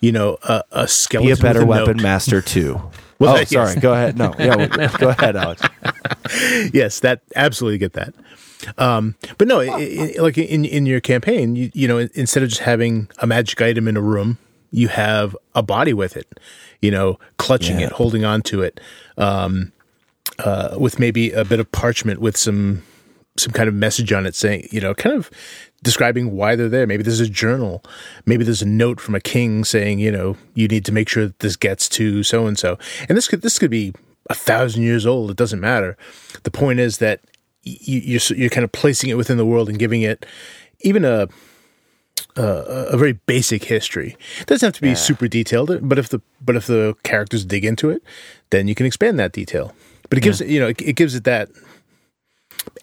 [0.00, 1.34] you know, a, a skeleton.
[1.34, 2.02] Be a better with weapon note.
[2.02, 2.80] master too.
[3.18, 3.50] Well, oh, yes.
[3.50, 3.76] sorry.
[3.76, 4.18] Go ahead.
[4.18, 5.62] No, yeah, well, go ahead, Alex.
[6.72, 8.14] yes, that absolutely get that.
[8.78, 9.66] Um, but no, i
[10.18, 13.62] i like in in your campaign, you you know, instead of just having a magic
[13.62, 14.38] item in a room,
[14.72, 16.40] you have a body with it.
[16.80, 17.86] You know, clutching Yeah.
[17.86, 18.80] it, holding on to it,
[19.16, 19.70] um,
[20.38, 22.82] uh, with maybe a bit of parchment with some
[23.38, 25.30] some kind of message on it saying, you know, kind of
[25.82, 26.86] describing why they're there.
[26.86, 27.82] Maybe there's a journal.
[28.26, 31.26] Maybe there's a note from a king saying, you know, you need to make sure
[31.26, 32.78] that this gets to so and so.
[33.08, 33.94] And this could this could be
[34.28, 35.30] a thousand years old.
[35.30, 35.96] It doesn't matter.
[36.42, 37.20] The point is that
[37.62, 40.26] you, you're you're kind of placing it within the world and giving it
[40.80, 41.28] even a
[42.36, 42.42] a,
[42.92, 44.16] a very basic history.
[44.40, 47.64] It doesn't have to be super detailed, but if the but if the characters dig
[47.64, 48.02] into it,
[48.50, 49.74] then you can expand that detail.
[50.12, 51.48] But it gives it, you know, it, it gives it that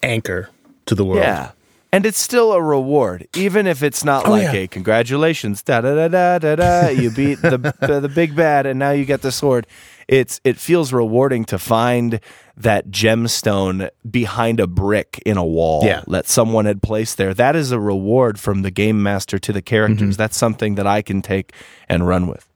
[0.02, 0.50] anchor
[0.86, 1.20] to the world.
[1.20, 1.52] Yeah.
[1.92, 4.52] And it's still a reward, even if it's not Oh, like yeah.
[4.52, 6.88] a congratulations, da da da da da da.
[6.88, 9.66] You beat the, the the big bad, and now you get the sword.
[10.06, 12.20] It's it feels rewarding to find
[12.56, 16.02] that gemstone behind a brick in a wall Yeah.
[16.08, 17.34] that someone had placed there.
[17.34, 20.00] That is a reward from the game master to the characters.
[20.14, 20.18] Mm-hmm.
[20.22, 21.52] That's something that I can take
[21.88, 22.48] and run with.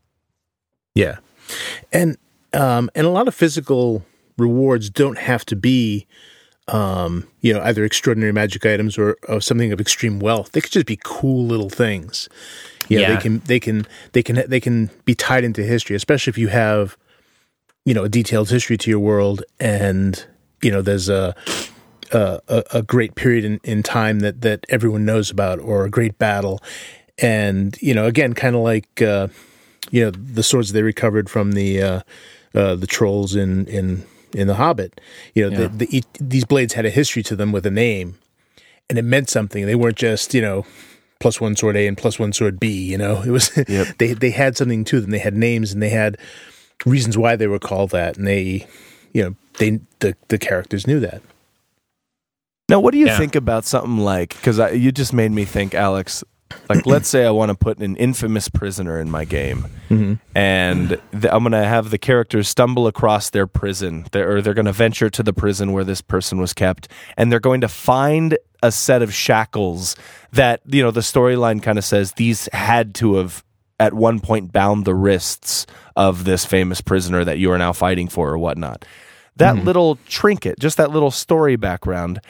[0.95, 1.17] Yeah,
[1.93, 2.17] and
[2.53, 4.05] um, and a lot of physical
[4.37, 6.07] rewards don't have to be,
[6.68, 10.53] um, you know, either extraordinary magic items or, or something of extreme wealth.
[10.53, 12.29] They could just be cool little things.
[12.88, 13.14] You know, Yeah.
[13.16, 16.49] they can they can they can they can be tied into history, especially if you
[16.49, 16.97] have,
[17.85, 20.25] you know, a detailed history to your world, and
[20.62, 21.35] you know, there's a
[22.12, 26.18] a, a great period in, in time that that everyone knows about, or a great
[26.18, 26.61] battle,
[27.18, 29.01] and you know, again, kind of like.
[29.03, 29.29] Uh,
[29.90, 32.01] you know the swords they recovered from the uh,
[32.55, 34.03] uh, the trolls in in
[34.35, 35.01] in the Hobbit.
[35.35, 38.18] You know, the, the, these blades had a history to them with a name,
[38.90, 39.66] and it meant something.
[39.66, 40.66] They weren't just you know
[41.20, 42.68] plus one sword A and plus one sword B.
[42.90, 43.49] You know, it was
[43.99, 45.11] they they had something to them.
[45.11, 46.18] They had names and they had
[46.85, 48.66] reasons why they were called that, and they
[49.12, 51.23] you know they the the characters knew that.
[52.68, 53.18] Now, what do you Yeah.
[53.18, 54.31] think about something like?
[54.37, 56.25] Because you just made me think, Alex.
[56.69, 60.14] Like let's say I want to put an infamous prisoner in my game, mm-hmm.
[60.35, 64.55] and th- I'm going to have the characters stumble across their prison, they're, or they're
[64.55, 67.69] going to venture to the prison where this person was kept, and they're going to
[67.69, 69.95] find a set of shackles
[70.33, 73.45] that you know the storyline kind of says these had to have
[73.79, 78.09] at one point bound the wrists of this famous prisoner that you are now fighting
[78.09, 78.85] for or whatnot.
[79.37, 79.67] That mm-hmm.
[79.67, 82.21] little trinket, just that little story background,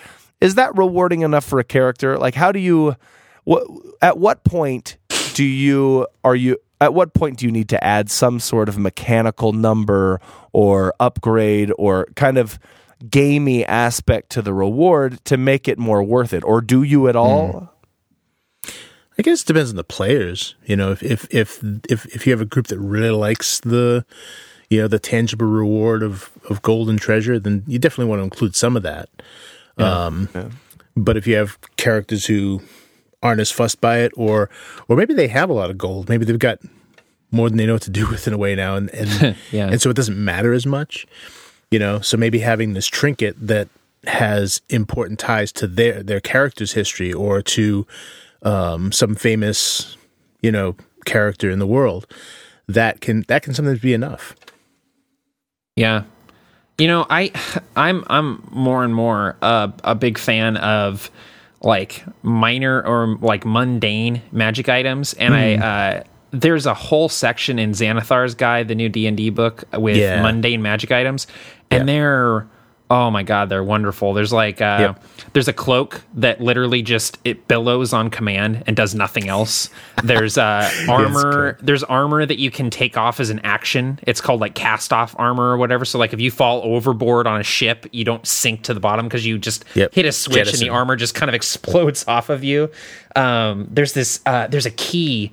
[0.41, 2.19] is that rewarding enough for a character?
[2.19, 2.97] Like, how do you?
[3.45, 3.67] What
[4.03, 4.97] at what point
[5.35, 6.59] do you are you?
[6.81, 10.21] At what point do you need to add some sort of mechanical number
[10.53, 12.59] or upgrade or kind of
[13.11, 17.17] gamey aspect to the reward to make it more worth it, or do you at
[17.17, 17.71] all?
[19.17, 20.57] I guess it depends on the players.
[20.65, 24.05] You know, if if if if, if you have a group that really likes the
[24.71, 28.25] you know the tangible reward of of gold and treasure, then you definitely want to
[28.25, 29.09] include some of that.
[29.79, 30.29] Um,
[30.97, 32.63] But if you have characters who
[33.25, 34.49] aren't as fussed by it, or
[34.87, 36.59] or maybe they have a lot of gold, maybe they've got
[37.33, 39.67] more than they know what to do with in a way now, and and Yeah.
[39.69, 41.07] and so it doesn't matter as much.
[41.71, 43.69] You know, so maybe having this trinket that
[44.07, 47.87] has important ties to their their character's history or to
[48.43, 49.97] um, some famous,
[50.43, 52.07] you know, character in the world,
[52.69, 54.37] that can that can sometimes be enough.
[55.75, 56.05] Yeah.
[56.79, 57.33] You know, I
[57.77, 61.11] I'm I'm more and more uh, a big fan of
[61.64, 67.70] like minor or like mundane magic items and I uh there's a whole section in
[67.70, 70.20] Xanathar's guide, the new D&D book with Yeah.
[70.20, 71.27] mundane magic items
[71.70, 72.46] and they're
[72.95, 74.15] oh my god, they're wonderful.
[74.15, 75.05] There's like uh Yep.
[75.33, 79.69] there's a cloak that literally just it billows on command and does nothing else.
[80.05, 83.99] There's uh armor there's armor that you can take off as an action.
[84.07, 85.85] It's called like cast off armor or whatever.
[85.85, 89.07] So like if you fall overboard on a ship, you don't sink to the bottom
[89.07, 89.93] because you just Yep.
[89.93, 92.71] hit a switch and the armor just kind of explodes off of you.
[93.17, 95.33] Um, there's this uh, there's a key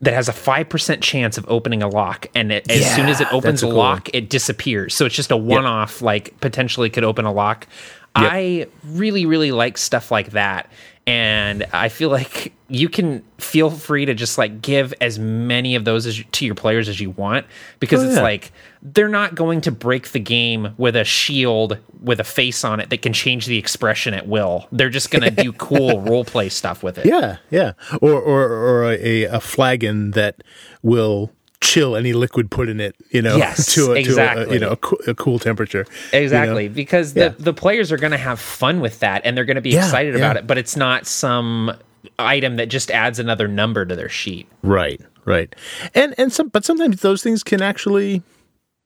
[0.00, 3.32] that has a 5% chance of opening a lock and it, as soon as it
[3.32, 4.94] opens a cool lock it disappears.
[4.94, 7.66] So it's just a one-off like potentially could open a lock.
[8.14, 10.70] I really really like stuff like that
[11.06, 15.84] and i feel like you can feel free to just like give as many of
[15.84, 17.46] those as you, to your players as you want
[17.78, 18.22] because Oh, it's yeah.
[18.22, 18.50] like
[18.82, 22.90] they're not going to break the game with a shield with a face on it
[22.90, 24.66] that can change the expression at will.
[24.72, 27.06] They're just going to do cool role play stuff with it.
[27.06, 30.42] Yeah, yeah, or or or a, a flagon that
[30.82, 32.94] will chill any liquid put in it.
[33.10, 34.54] You know, Yes, to a, to a, exactly.
[34.54, 35.86] you know a, coo- a cool temperature.
[36.12, 36.22] you know?
[36.24, 37.28] Exactly, because the, Yeah.
[37.38, 39.84] the players are going to have fun with that and they're going to be Yeah,
[39.84, 41.72] excited about it, but it's not some
[42.18, 44.46] item that just adds another number to their sheet.
[44.62, 45.54] Right, right,
[45.94, 48.22] and and some, but sometimes those things can actually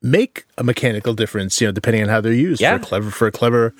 [0.03, 1.61] make a mechanical difference.
[1.61, 2.61] You know, depending on how they're used.
[2.61, 2.79] Yeah.
[2.79, 3.75] For a clever for a clever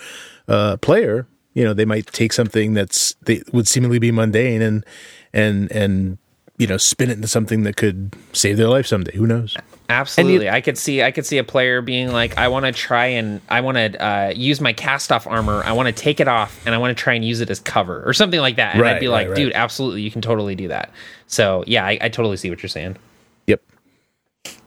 [0.49, 4.85] uh, player, you know, they might take something that's they would seemingly be mundane and
[5.33, 6.19] and and
[6.61, 9.17] you know spin it into something that could save their life someday.
[9.17, 9.57] Who knows?
[9.89, 13.07] Absolutely, I could see I could see a player being like, I want to try
[13.07, 15.63] and I want to uh, use my cast off armor.
[15.65, 17.61] I want to take it off and I want to try and use it as
[17.61, 18.75] cover or something like that.
[18.77, 19.37] And I'd Right, be right, like, right.
[19.37, 20.93] dude, absolutely, you can totally do that.
[21.29, 22.99] So yeah, I, I totally see what you're saying.
[23.47, 23.63] Yep.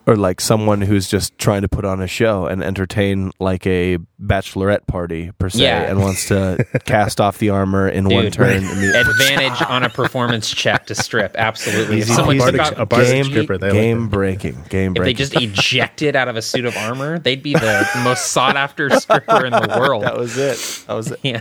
[0.05, 3.97] Or like someone who's just trying to put on a show and entertain like a
[4.21, 5.83] bachelorette party per se Yeah.
[5.83, 9.83] and wants to cast off the armor in one Dude, turn and the- Advantage on
[9.83, 11.35] a performance check to strip.
[11.37, 11.97] Absolutely.
[11.99, 12.45] If Easy someone peasy.
[12.47, 14.09] took Bardic- out a bardic game, stripper, they like game that.
[14.11, 17.87] breaking game If they just ejected out of a suit of armor, they'd be the
[18.03, 20.03] most sought after stripper in the world.
[20.03, 21.39] that was it that was it Yeah.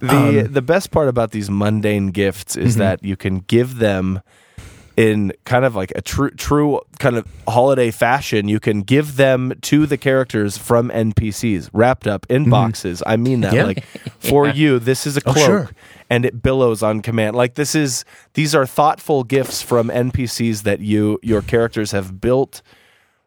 [0.00, 2.80] the Um, the best part about these mundane gifts is Mm-hmm.
[2.80, 4.20] that you can give them
[4.96, 9.52] in kind of like a true true kind of holiday fashion you can give them
[9.60, 13.56] to the characters from npcs wrapped up in boxes i mean that Mm-hmm.
[13.56, 13.64] Yeah.
[13.64, 13.84] like
[14.18, 15.70] for you this is a Oh, cloak sure.
[16.08, 18.04] and it billows on command like this is
[18.34, 22.62] these are thoughtful gifts from npcs that you your characters have built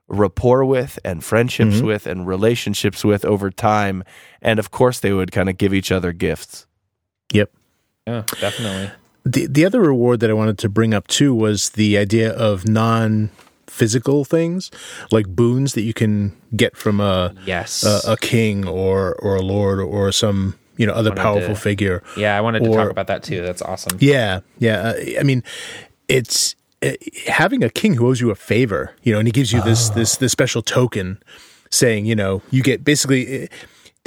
[0.08, 1.86] rapport with and friendships Mm-hmm.
[1.86, 4.04] with and relationships with over time
[4.42, 6.66] and of course they would kind of give each other gifts
[7.32, 7.52] Yep.
[8.08, 8.90] Yeah, definitely.
[9.34, 12.68] The the other reward that I wanted to bring up too was the idea of
[12.68, 13.30] non
[13.68, 14.72] physical things
[15.12, 17.84] like boons that you can get from a Yes.
[17.84, 22.02] a, a king or or a lord or some you know other powerful to- figure.
[22.18, 23.42] yeah, I wanted to talk about that too.
[23.42, 23.98] That's awesome.
[24.02, 24.94] Yeah, yeah.
[25.20, 25.44] I mean,
[26.08, 26.92] it's uh,
[27.28, 29.90] having a king who owes you a favor, you know, and he gives you this
[29.90, 31.22] this this special token,
[31.70, 33.44] saying, you know, you get basically.
[33.44, 33.48] uh,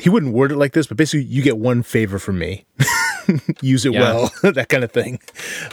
[0.03, 2.65] He wouldn't word it like this, but basically, you get one favor from me.
[3.61, 4.01] Use it Yeah.
[4.01, 5.19] well, that kind of thing.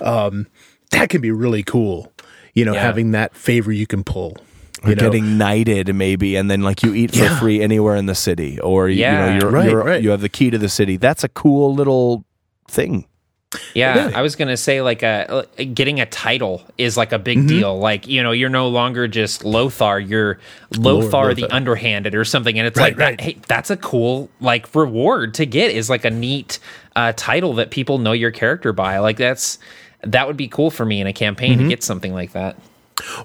[0.02, 0.48] Um,
[0.92, 2.12] that can be really cool.
[2.54, 2.82] You know, Yeah.
[2.82, 4.38] having that favor you can pull.
[4.84, 7.40] or You know, getting knighted maybe and then like you eat for Yeah.
[7.40, 9.12] free anywhere in the city or you, Yeah.
[9.12, 10.02] you know you're, Right, you're, right.
[10.02, 12.24] you have the key to the city that's a cool little
[12.70, 13.06] thing
[13.74, 17.48] Yeah, I was gonna say like a getting a title is like a big mm-hmm.
[17.48, 17.80] deal.
[17.80, 20.38] Like you know, you're no longer just Lothar, you're
[20.78, 21.54] Lothar the Lothar.
[21.56, 25.46] Underhanded or something, and it's Right, like that, hey, that's a cool like reward to
[25.48, 26.60] get is like a neat
[27.00, 28.98] uh, title that people know your character by.
[29.00, 29.58] Like that's
[30.02, 32.58] that would be cool for me in a campaign to get something like that.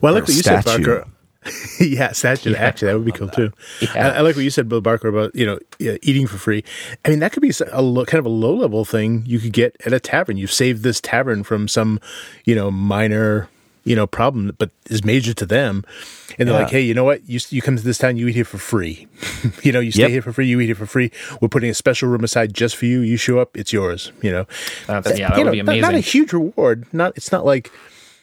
[0.01, 0.85] Well, I like Or what you said, statue.
[0.85, 1.09] Barker.
[1.81, 2.55] yeah, statue.
[2.55, 3.53] Actually, that would be cool too.
[3.81, 3.91] Yeah.
[3.97, 6.63] I, I like what you said, Bill Barker, about you know eating for free.
[7.05, 9.53] I mean, that could be a lo- kind of a low level thing you could
[9.53, 10.37] get at a tavern.
[10.37, 12.01] You've saved this tavern from some
[12.45, 13.49] you know minor
[13.85, 15.85] you know problem, but is major to them.
[16.39, 16.63] And they're Yeah.
[16.63, 17.29] like, hey, you know what?
[17.29, 19.07] You you come to this town, you eat here for free.
[19.63, 20.11] you know, you stay Yep.
[20.11, 21.11] here for free, you eat here for free.
[21.41, 23.01] We're putting a special room aside just for you.
[23.01, 24.11] You show up, it's yours.
[24.23, 24.47] You know,
[24.87, 25.83] That's, yeah, that would know, be not- amazing.
[25.83, 26.87] Not, a huge reward.
[26.93, 27.71] Not it's not like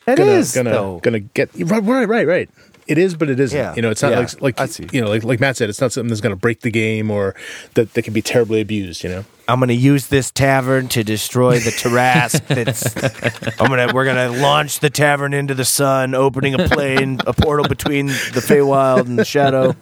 [0.08, 2.50] It gonna is, gonna gonna get right right right right.
[2.88, 3.58] It is, but it isn't.
[3.58, 3.76] Yeah.
[3.76, 4.20] You know, it's not Yeah.
[4.20, 4.88] like like I see.
[4.92, 7.12] you know, like like Matt said, it's not something that's going to break the game
[7.12, 7.36] or
[7.76, 9.04] that, that can be terribly abused.
[9.04, 12.46] You know, I'm going to use this tavern to destroy the Tarrasque.
[12.48, 17.34] That's I'm gonna we're gonna launch the tavern into the sun, opening a plane, a
[17.34, 19.72] portal between the Feywild and the Shadow.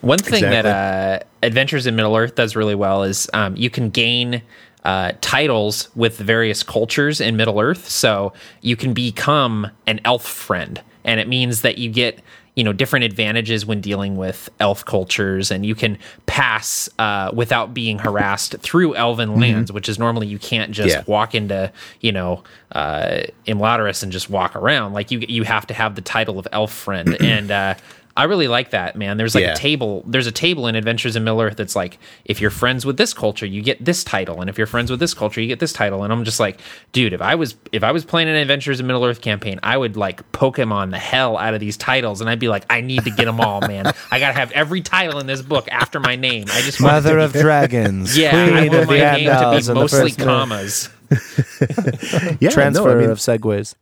[0.00, 0.62] One thing Exactly.
[0.62, 4.42] that uh, Adventures in Middle Earth does really well is um, you can gain
[4.84, 7.88] uh, titles with various cultures in Middle Earth.
[7.88, 12.20] So you can become an elf friend, and it means that you get
[12.54, 17.72] you know different advantages when dealing with elf cultures, and you can pass uh, without
[17.72, 21.02] being harassed through elven lands, which is normally you can't just Yeah.
[21.06, 22.42] walk into you know
[22.72, 24.92] uh, Imladris and just walk around.
[24.92, 27.74] Like you you have to have the title of elf friend, and uh,
[28.16, 29.16] I really like that man.
[29.16, 29.52] There's like Yeah.
[29.54, 30.04] a table.
[30.06, 33.14] There's a table in Adventures in Middle Earth that's like if you're friends with this
[33.14, 35.72] culture, you get this title, and if you're friends with this culture, you get this
[35.72, 36.04] title.
[36.04, 36.60] And I'm just like,
[36.92, 39.76] dude, if I was if I was playing an Adventures in Middle Earth campaign, I
[39.78, 43.04] would like Pokemon the hell out of these titles, and I'd be like, I need
[43.04, 43.86] to get them all, man.
[44.10, 46.44] I gotta have every title in this book after my name.
[46.52, 49.26] I just Mother of be- Dragons, yeah, I want of my the name
[49.62, 50.90] to be mostly commas.
[52.40, 53.74] yeah, transfer No, I mean, of segues.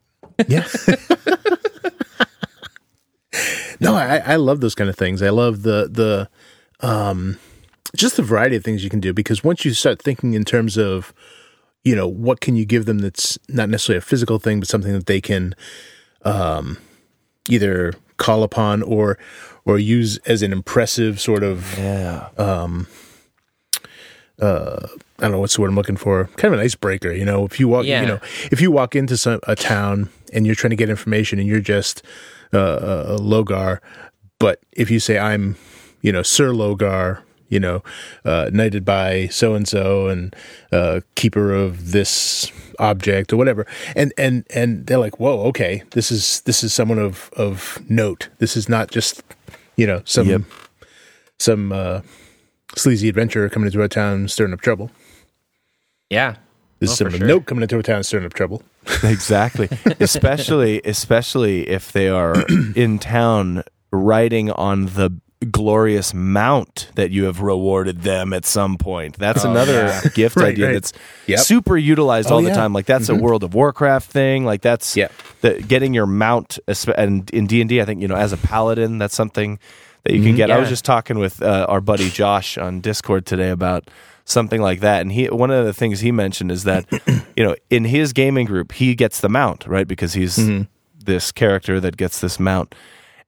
[0.49, 0.67] yeah.
[3.81, 5.23] no, I, I love those kind of things.
[5.23, 6.29] I love the the
[6.87, 7.39] um
[7.97, 10.77] just the variety of things you can do because once you start thinking in terms
[10.79, 11.13] of
[11.85, 14.93] you know what can you give them that's not necessarily a physical thing but something
[14.93, 15.55] that they can
[16.25, 16.79] um
[17.49, 19.19] either call upon or
[19.65, 22.29] or use as an impressive sort of Yeah.
[22.39, 22.87] um,
[24.41, 24.87] uh,
[25.19, 26.25] I don't know what's the word I'm looking for.
[26.37, 27.45] Kind of an icebreaker, you know.
[27.45, 28.01] If you walk, Yeah.
[28.01, 31.39] you know, if you walk into some a town and you're trying to get information
[31.39, 32.03] and you're just
[32.53, 33.79] uh, a, a Logar,
[34.39, 35.57] but if you say I'm,
[36.03, 37.83] you know, Sir Logar, you know,
[38.25, 40.35] uh, knighted by so and so and
[40.73, 46.13] uh, keeper of this object or whatever, and and and they're like, whoa, okay, this
[46.13, 48.29] is this is someone of of note.
[48.39, 49.23] This is not just,
[49.77, 50.43] you know, some Yep.
[51.39, 52.01] some uh,
[52.77, 54.91] sleazy adventurer coming into our town stirring up trouble.
[56.09, 56.37] Yeah.
[56.81, 57.27] This Oh, is for sure.
[57.27, 58.63] note coming into a town stirring up trouble.
[59.05, 59.69] exactly
[60.01, 62.35] especially especially if they are
[62.75, 63.63] in town
[63.93, 65.11] riding on the
[65.51, 70.67] glorious mount that you have rewarded them at some point that's another gift Right, idea
[70.67, 70.73] right.
[70.75, 70.93] that's
[71.27, 71.39] Yep.
[71.41, 72.55] super utilized Oh, all the yeah.
[72.57, 75.09] time like that's a world of warcraft thing like that's Yeah.
[75.41, 76.59] the, getting your mount
[76.97, 79.59] and in d&d i think you know as a paladin that's something
[80.05, 83.25] that you can get i was just talking with uh, our buddy josh on discord
[83.25, 83.89] today about
[84.31, 85.01] something like that.
[85.03, 86.87] And he one of the things he mentioned is that
[87.37, 89.87] you know in his gaming group he gets the mount right?
[89.89, 90.39] Because he's
[91.05, 92.75] this character that gets this mount.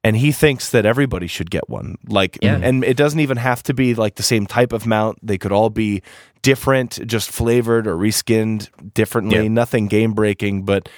[0.05, 1.97] And he thinks that everybody should get one.
[2.09, 2.59] Like Yeah.
[2.61, 5.19] and it doesn't even have to be like the same type of mount.
[5.25, 6.03] They could all be
[6.43, 9.49] different just flavored or reskinned differently.
[9.49, 10.88] Nothing game breaking but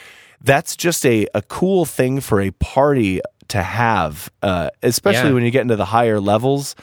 [0.40, 5.34] that's just a, a cool thing for a party to have uh, especially Yeah.
[5.34, 6.74] when you get into the higher levels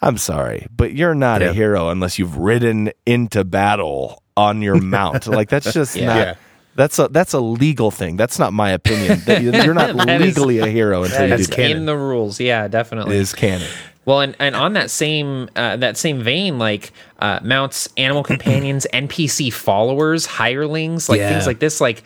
[0.00, 1.48] i'm sorry but you're not Yeah.
[1.48, 6.06] a hero unless you've ridden into battle on your mount like that's just Yeah.
[6.06, 6.34] not Yeah.
[6.76, 8.16] that's a that's a legal thing.
[8.16, 9.18] That's not my opinion.
[9.26, 11.56] That you- You're not That is- legally a hero until you do That's that.
[11.56, 11.76] canon.
[11.78, 12.38] in the rules.
[12.38, 13.16] Yeah, definitely.
[13.16, 13.66] is canon.
[14.04, 18.86] Well, and, and on that same uh, that same vein, like uh, mounts, animal companions,
[18.92, 21.30] NPC followers, hirelings, like Yeah.
[21.30, 22.04] things like this, like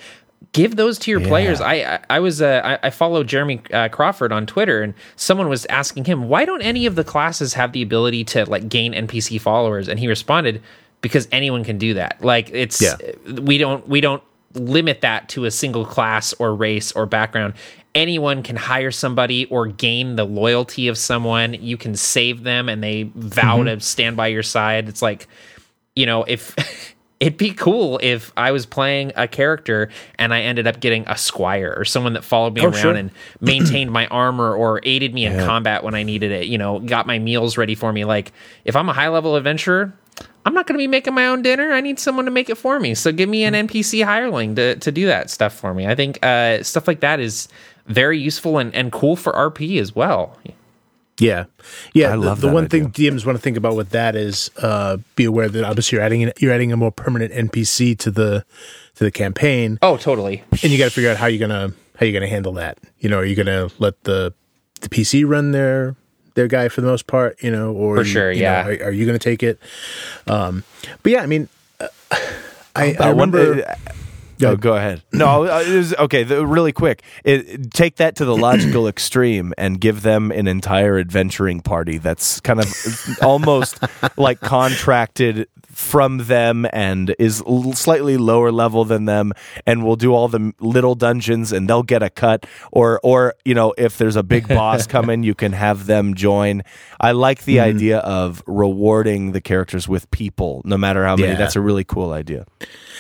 [0.53, 1.61] give those to your players.
[1.61, 5.49] I I, I was uh, I, I follow Jeremy uh, Crawford on Twitter, and someone
[5.49, 8.93] was asking him why don't any of the classes have the ability to like gain
[8.93, 10.63] NPC followers, and he responded
[11.01, 12.23] because anyone can do that.
[12.23, 12.97] Like it's Yeah.
[13.41, 14.23] we don't we don't
[14.55, 17.55] limit that to a single class or race or background.
[17.95, 21.55] Anyone can hire somebody or gain the loyalty of someone.
[21.55, 24.89] You can save them and they vow to stand by your side.
[24.89, 25.27] It's like,
[25.95, 26.55] you know, if
[27.23, 31.17] it'd be cool if I was playing a character and I ended up getting a
[31.17, 32.95] squire or someone that followed me around sure.
[32.95, 36.49] and maintained my armor or aided me in combat when I needed it.
[36.49, 38.05] You know, got my meals ready for me.
[38.05, 38.33] Like
[38.65, 39.93] if I'm a high level adventurer.
[40.45, 41.73] I'm not going to be making my own dinner.
[41.73, 42.97] I need someone to make it for me.
[42.97, 45.87] So give me an NPC hireling to, to do that stuff for me.
[45.87, 47.47] I think uh, stuff like that is
[47.87, 50.37] very useful and, and cool for RP as well.
[51.23, 51.45] Yeah,
[51.93, 52.09] yeah.
[52.09, 52.83] I the- love the, that one idea.
[52.85, 56.05] thing DMs want to think about with that is uh, be aware that obviously you're
[56.05, 58.45] adding an, you're adding a more permanent NPC to the
[58.97, 60.43] to the campaign, Oh, totally.
[60.63, 62.79] and you got to figure out how you're gonna how you're gonna handle that.
[62.99, 64.35] You know, are you gonna let the
[64.81, 65.95] the PC run their
[66.35, 67.43] their guy for the most part?
[67.43, 68.67] You know, or For sure, you know, yeah.
[68.67, 69.59] are, are you gonna take it?
[70.27, 70.65] Um,
[71.03, 71.49] but yeah, I mean,
[71.81, 72.19] uh, I,
[72.77, 73.65] I Uh, one- remember.
[73.69, 73.75] uh,
[74.51, 75.03] Oh, go ahead.
[75.13, 76.25] No, uh, it was, okay.
[76.25, 80.99] The, really quick, it, take that to the logical extreme and give them an entire
[80.99, 82.67] adventuring party that's kind of
[83.23, 83.79] almost
[84.17, 89.33] like contracted from them and is l- slightly lower level than them,
[89.67, 92.47] and will do all the little dungeons, and they'll get a cut.
[92.71, 96.63] Or, or you know, if there's a big boss coming, you can have them join.
[97.01, 97.77] I like the mm-hmm.
[97.77, 101.33] idea of rewarding the characters with people, no matter how many.
[101.33, 101.39] Yeah.
[101.39, 102.47] That's a really cool idea.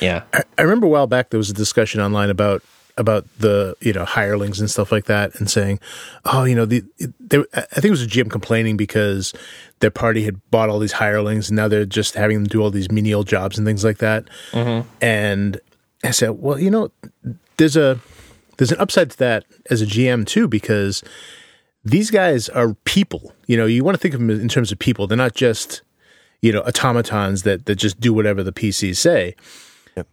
[0.01, 0.25] Yeah.
[0.59, 2.62] I remember a while back there was a discussion online about
[2.97, 5.80] about the you know hirelings and stuff like that, and saying,
[6.24, 6.84] oh, you know, the
[7.20, 9.32] they, I think it was a GM complaining because
[9.80, 12.70] their party had bought all these hirelings, and now they're just having them do all
[12.70, 14.24] these menial jobs and things like that.
[14.53, 14.88] Mm-hmm.
[15.01, 15.61] And
[16.05, 16.90] I said, well, you know,
[17.57, 18.01] there's a
[18.59, 21.03] there's an upside to that as a GM too because
[21.84, 23.32] these guys are people.
[23.47, 25.07] You know, you want to think of them in terms of people.
[25.07, 25.82] They're not just
[26.40, 29.34] you know automatons that that just do whatever the PCs say.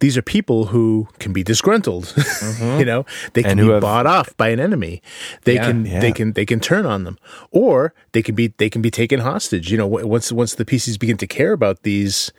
[0.00, 2.04] These are people who can be disgruntled.
[2.40, 2.78] Mm-hmm.
[2.80, 3.04] you know,
[3.34, 5.02] they can be have- bought off by an enemy.
[5.44, 5.66] They Yeah.
[5.66, 6.00] can Yeah.
[6.00, 7.18] they can they can turn on them,
[7.50, 9.70] or they can be they can be taken hostage.
[9.70, 12.32] You know, once once the PCs begin to care about these,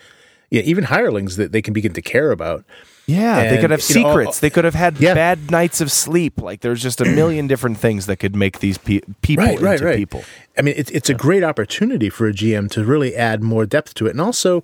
[0.50, 2.64] yeah, even hirelings that they can begin to care about.
[3.08, 4.38] Yeah, they could have you know, all- secrets.
[4.38, 5.14] Oh, they could have had Yeah.
[5.16, 6.42] bad nights of sleep.
[6.42, 9.74] Like there's just a million different things that could make these pe- people right, right,
[9.74, 9.98] into right.
[9.98, 10.24] people.
[10.58, 13.94] I mean, it's it's a great opportunity for a GM to really add more depth
[13.96, 14.64] to it, and also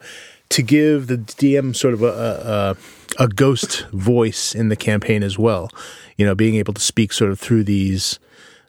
[0.50, 2.76] to give the DM sort of a
[3.18, 5.70] a, a ghost voice in the campaign as well.
[6.18, 8.20] You know, being able to speak sort of through these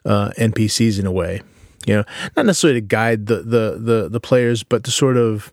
[0.05, 1.41] uh, NPCs in a way.
[1.85, 2.03] You know,
[2.35, 5.51] not necessarily to guide the the the, the players, but to sort of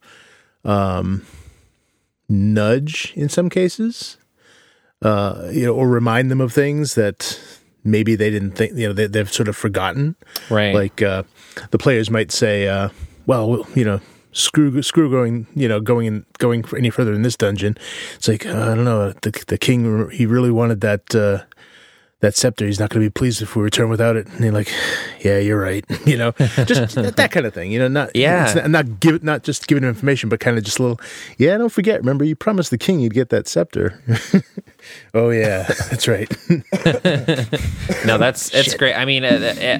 [0.64, 1.24] um,
[2.28, 4.18] nudge in some cases.
[5.02, 7.38] Uh, you know, or remind them of things that
[7.84, 8.74] maybe they didn't think.
[8.74, 10.16] You know, they, they've sort of forgotten.
[10.50, 10.74] Right.
[10.74, 11.22] Like uh,
[11.70, 12.88] the players might say, uh,
[13.26, 14.00] "Well, you know,
[14.36, 17.76] screw screw going, you know, going in, going any further in this dungeon."
[18.14, 19.12] It's like uh, I don't know.
[19.12, 21.44] The the king he really wanted that uh,
[22.20, 22.64] that scepter.
[22.66, 24.26] He's not going to be pleased if we return without it.
[24.28, 24.72] And you're like,
[25.20, 26.32] "Yeah, you're right." you know,
[26.64, 27.70] just that kind of thing.
[27.70, 28.52] You know, not Yeah.
[28.54, 31.00] not, not give not just giving him information, but kind of just a little.
[31.38, 32.00] Yeah, don't forget.
[32.00, 34.00] Remember, you promised the king you'd get that scepter.
[35.14, 36.30] oh yeah, that's right.
[38.06, 38.94] no, that's it's great.
[38.94, 39.28] I mean, uh,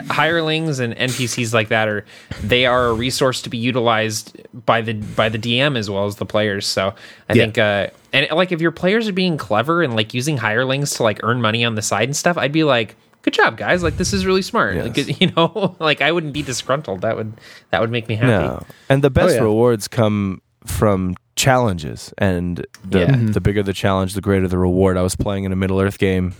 [0.08, 2.04] uh, hirelings and NPCs like that are
[2.42, 6.16] they are a resource to be utilized by the by the DM as well as
[6.16, 6.66] the players.
[6.66, 6.94] So
[7.28, 7.42] I Yeah.
[7.44, 7.86] think, uh,
[8.16, 11.40] and like if your players are being clever and like using hirelings to like earn
[11.42, 13.82] money on the side and stuff, I'd be like, good job, guys.
[13.82, 14.76] Like this is really smart.
[14.76, 17.02] Like, you know, like I wouldn't be disgruntled.
[17.02, 17.32] That would
[17.70, 18.28] that would make me happy.
[18.28, 19.42] No, and the best Oh, yeah.
[19.42, 23.06] rewards come from challenges, and the Yeah.
[23.08, 23.26] Mm-hmm.
[23.32, 24.96] the bigger the challenge, the greater the reward.
[24.96, 26.34] I was playing in a Middle Earth game.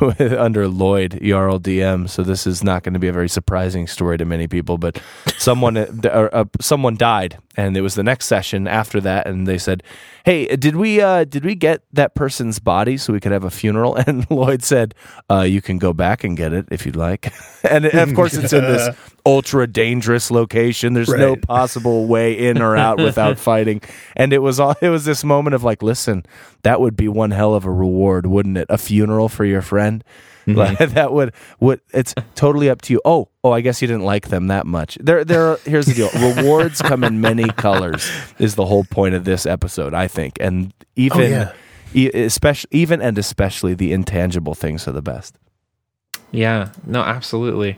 [0.00, 4.18] Under Lloyd Jarl DM, so this is not going to be a very surprising story
[4.18, 4.78] to many people.
[4.78, 5.00] But
[5.38, 9.46] someone, uh, or, uh, someone died, and it was the next session after that, and
[9.46, 9.82] they said,
[10.24, 13.50] "Hey, did we uh, did we get that person's body so we could have a
[13.50, 14.94] funeral?" And Lloyd said,
[15.30, 17.32] uh, "You can go back and get it if you'd like."
[17.64, 18.88] and of course, it's in this
[19.26, 20.94] ultra dangerous location.
[20.94, 23.82] There's no possible way in or out without fighting.
[24.16, 26.24] And it was all it was this moment of like, listen,
[26.62, 28.66] that would be one hell of a reward, wouldn't it?
[28.68, 30.04] A funeral for your friend.
[30.46, 30.58] Mm-hmm.
[30.58, 33.00] Like, that would would it's totally up to you.
[33.04, 34.98] Oh, oh, I guess you didn't like them that much.
[35.00, 36.10] There there here's the deal.
[36.36, 40.36] Rewards come in many colors is the whole point of this episode, I think.
[40.40, 41.52] And oh, even yeah.
[41.94, 45.36] e- especially even and especially the intangible things are the best.
[46.32, 46.70] Yeah.
[46.86, 47.76] No, absolutely.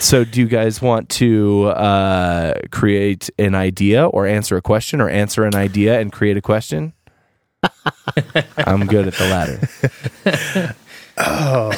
[0.00, 5.08] So, do you guys want to uh, create an idea or answer a question or
[5.08, 6.92] answer an idea and create a question?
[8.58, 10.74] I'm good at the latter.
[11.18, 11.72] Oh,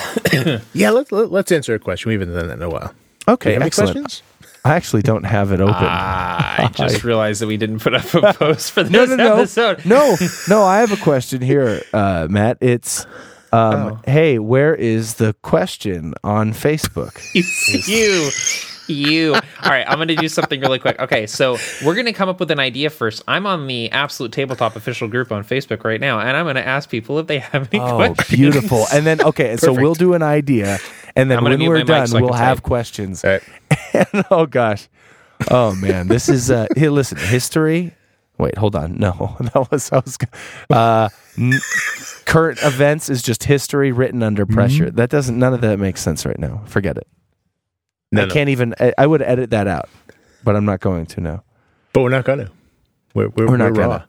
[0.72, 2.09] yeah, let's let, let's answer a question.
[2.09, 2.92] We haven't done that in a while.
[3.28, 3.92] Okay, Any excellent.
[3.92, 4.22] questions?
[4.64, 5.74] I actually don't have it open.
[5.76, 9.16] Ah, I just realized that we didn't put up a post for this no, no,
[9.16, 9.84] no, episode.
[9.86, 10.16] no,
[10.48, 10.62] no.
[10.64, 12.59] I have a question here, uh, Matt.
[12.61, 13.06] It's,
[13.53, 17.18] um, hey, where is the question on Facebook?
[17.88, 18.30] you,
[18.94, 19.34] you.
[19.34, 19.40] All
[19.70, 20.99] right, I'm going to do something really quick.
[20.99, 23.22] Okay, so we're going to come up with an idea first.
[23.28, 26.66] I'm on the Absolute Tabletop official group on Facebook right now, and I'm going to
[26.66, 28.28] ask people if they have any Oh, questions.
[28.28, 28.86] beautiful.
[28.92, 30.78] And then okay, so we'll do an idea,
[31.16, 32.64] and then when we're done, so we'll have type.
[32.64, 33.24] questions.
[33.24, 33.42] Right.
[34.12, 34.86] And, oh gosh,
[35.51, 36.90] oh man, this is uh, here.
[36.90, 37.94] Listen, history.
[38.39, 38.97] Wait, hold on.
[38.99, 40.16] No, that was I was.
[40.70, 41.59] Uh, n-
[42.24, 44.91] current events is just history written under pressure.
[44.91, 45.39] That doesn't.
[45.39, 46.62] None of that makes sense right now.
[46.66, 47.07] Forget it.
[48.12, 48.32] No, I no.
[48.32, 48.74] can't even.
[48.80, 49.89] I, I would edit that out,
[50.45, 51.43] but I'm not going to now.
[51.93, 52.51] But we're not going to.
[53.14, 53.89] We're, we're, We're not we're raw.
[53.89, 54.07] gonna.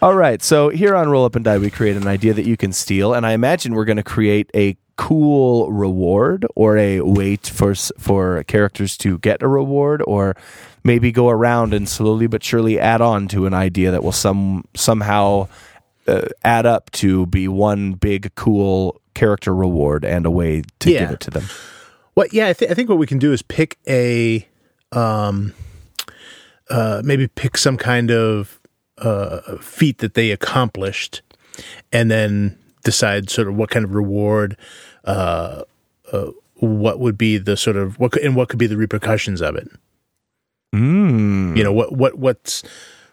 [0.00, 0.40] All right.
[0.42, 3.12] So here on Roll Up and Die, we create an idea that you can steal,
[3.12, 8.42] and I imagine we're going to create a cool reward or a wait for for
[8.44, 10.36] characters to get a reward, or
[10.86, 14.64] maybe go around and slowly but surely add on to an idea that will some
[14.74, 15.48] somehow
[16.06, 21.00] uh, add up to be one big cool character reward and a way to Yeah.
[21.00, 21.44] give it to them.
[22.14, 24.46] Well, yeah, I, th- I think what we can do is pick a,
[24.92, 25.52] um,
[26.70, 28.58] uh, maybe pick some kind of
[28.98, 31.20] uh, feat that they accomplished,
[31.92, 34.56] and then decide sort of what kind of reward,
[35.04, 35.62] uh,
[36.12, 39.42] uh, what would be the sort of what could, and what could be the repercussions
[39.42, 39.68] of it.
[40.76, 41.56] Mm.
[41.56, 42.62] You know, what what what's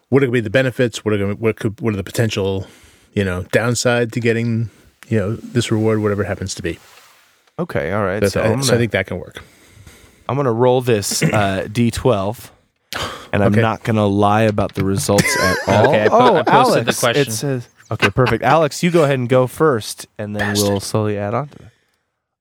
[0.08, 1.04] what are going to be the benefits?
[1.04, 2.66] What are gonna, what could what are the potential,
[3.14, 4.70] you know, downside to getting
[5.08, 6.78] you know this reward, whatever it happens to be.
[7.58, 7.92] Okay.
[7.92, 8.26] All right.
[8.28, 9.42] So I, I'm so I think that can work.
[10.28, 12.50] I'm going to roll this uh, D12,
[13.32, 13.60] and I'm Okay.
[13.60, 15.88] not going to lie about the results at all.
[15.88, 17.28] Okay, I po- oh, I posted the Alex, question.
[17.28, 18.42] It says, okay, perfect.
[18.42, 21.68] Alex, you go ahead and go first, and then we'll slowly add on to it.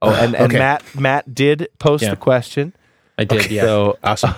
[0.02, 0.58] Oh, and, and Okay.
[0.60, 2.12] Matt Matt did post Yeah.
[2.12, 2.74] the question.
[3.16, 3.62] I did, yeah.
[3.62, 4.34] So Awesome.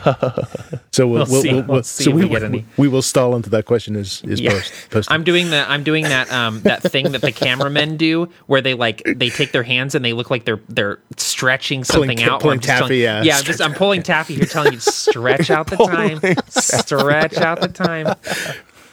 [0.91, 1.53] So we'll, We'll we'll, see.
[1.53, 2.65] we'll, We'll see so if we, we get any.
[2.75, 4.51] we will stall into that question is is Yeah.
[4.51, 5.13] post, posted.
[5.13, 8.73] I'm doing the I'm doing that um that thing that the cameramen do where they
[8.73, 12.41] like they take their hands and they look like they're they're stretching something ta- out.
[12.41, 13.23] pulling taffy, telling- yeah.
[13.23, 13.37] yeah.
[13.37, 16.19] I'm just I'm pulling taffy here, telling you stretch out the time,
[16.49, 18.13] stretch out the time.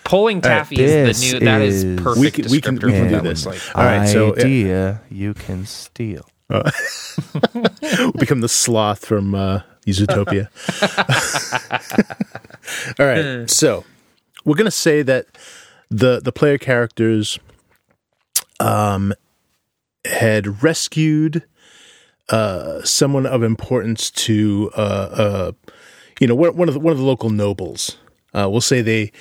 [0.05, 1.45] Pulling taffy is the new.
[1.45, 2.21] That is is- perfect.
[2.21, 3.47] we can we can descriptor we can do that this.
[3.47, 6.29] Like, All right, so uh, idea you can steal.
[7.55, 9.61] we'll become the sloth from uh,
[9.91, 10.49] Zootopia.
[12.99, 13.85] All right, so
[14.45, 15.27] we're gonna say that
[15.91, 17.39] the the player characters
[18.61, 19.13] um
[20.05, 21.45] had rescued
[22.29, 25.53] uh someone of importance to uh uh
[26.21, 27.99] you know one one of the, one of the local nobles.
[28.35, 29.13] Uh, we'll say they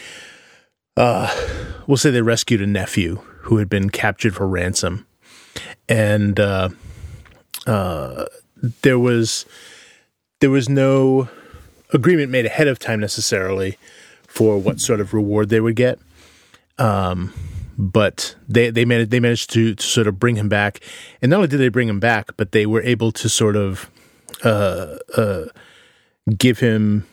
[0.96, 1.34] uh
[1.88, 5.06] we'll say they rescued a nephew who had been captured for ransom,
[5.90, 6.70] and uh,
[7.68, 8.26] uh,
[8.82, 9.46] there was
[10.42, 11.30] there was no
[11.94, 13.78] agreement made ahead of time necessarily
[14.28, 16.00] for what sort of reward they would get.
[16.78, 17.34] Um,
[17.78, 20.82] but they they managed they managed to, to sort of bring him back,
[21.22, 23.90] and not only did they bring him back, but they were able to sort of
[24.44, 25.46] uh, uh,
[26.38, 27.08] give him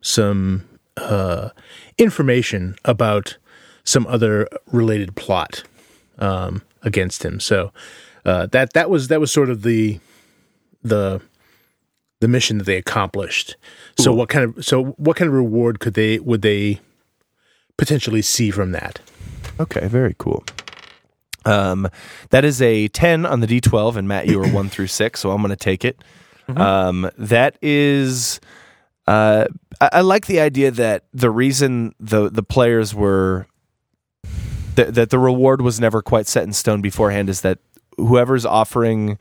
[0.00, 1.50] some uh,
[1.98, 3.36] information about
[3.84, 5.64] some other related plot
[6.18, 7.40] um, against him.
[7.40, 7.72] So
[8.24, 9.98] uh, that that was that was sort of the
[10.82, 11.20] the
[12.22, 13.56] the mission that they accomplished.
[13.98, 16.80] So what kind of so what kind of reward could they would they
[17.76, 19.00] potentially see from that?
[19.58, 20.44] Okay, very cool.
[21.44, 21.88] Um,
[22.30, 25.32] that is a 10 on the D12, and Matt, you are 1 through 6, so
[25.32, 26.00] I'm going to take it.
[26.56, 28.38] Um, that is.
[29.08, 29.46] Uh,
[29.80, 33.46] I, I like the idea that the reason the the players were
[34.76, 37.58] that that the reward was never quite set in stone beforehand is that
[37.96, 39.18] whoever's offering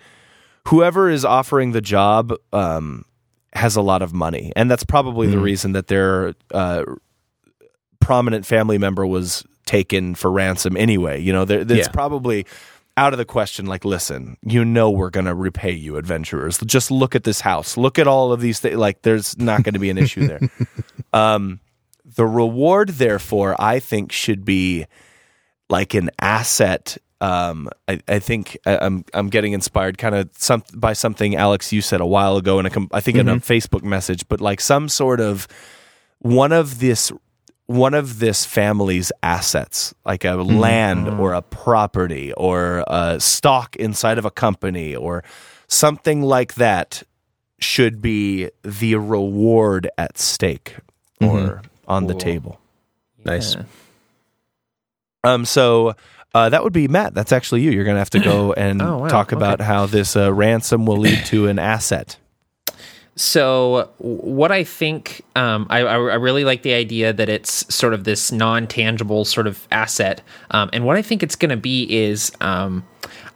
[0.68, 3.05] whoever is offering the job um,
[3.53, 6.84] has a lot of money, and that's probably the reason that their uh,
[7.99, 11.22] prominent family member was taken for ransom anyway.
[11.22, 11.88] You know, there, it's Yeah.
[11.89, 12.45] probably
[12.97, 13.66] out of the question.
[13.68, 16.57] Like, listen, you know, we're going to repay you, adventurers.
[16.59, 17.78] Just look at this house.
[17.78, 18.76] Look at all of these things.
[18.78, 20.39] Like, there's not going to be an issue there.
[21.14, 21.59] Um,
[22.05, 24.86] the reward, therefore, I think should be
[25.70, 26.97] like an asset.
[27.22, 31.72] Um, I, I think I, I'm I'm getting inspired kind of some by something Alex
[31.72, 34.41] you said a while ago in a com- I think in a Facebook message, but
[34.41, 35.47] like some sort of
[36.19, 37.11] one of this
[37.67, 44.17] one of this family's assets, like a land or a property or a stock inside
[44.17, 45.24] of a company or
[45.67, 47.03] something like that,
[47.59, 50.76] should be the reward at stake
[51.22, 52.19] or on the Cool.
[52.19, 52.59] table.
[53.24, 53.55] Nice.
[55.24, 55.93] Um, so
[56.34, 57.14] uh, that would be Matt.
[57.14, 57.72] That's actually you.
[57.72, 59.08] You're going to have to go and Oh, wow.
[59.08, 62.18] talk about how this uh, ransom will lead to an asset.
[63.18, 67.94] So, what I think, um, I, I, I really like the idea that it's sort
[67.94, 70.22] of this non tangible sort of asset.
[70.52, 72.86] Um, and what I think it's going to be is, um,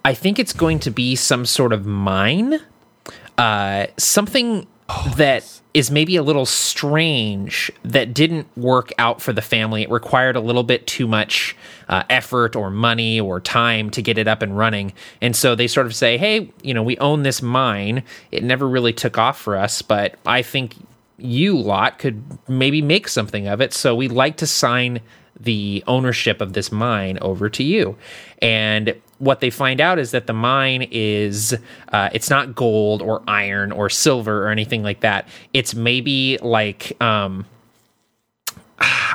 [0.06, 2.60] I think it's going to be some sort of mine,
[3.38, 4.66] uh, something
[5.18, 9.82] that is maybe a little strange that didn't work out for the family.
[9.82, 11.53] It required a little bit too much
[11.89, 14.93] uh, effort or money or time to get it up and running.
[15.21, 18.03] And so they sort of say, hey, you know, we own this mine.
[18.32, 20.76] It never really took off for us, but I think
[21.17, 23.73] you lot could maybe make something of it.
[23.73, 25.01] So we'd like to sign
[25.38, 27.97] the ownership of this mine over to you.
[28.41, 31.55] And what they find out is that the mine is
[31.93, 35.28] uh, it's not gold or iron or silver or anything like that.
[35.53, 37.45] It's maybe like um,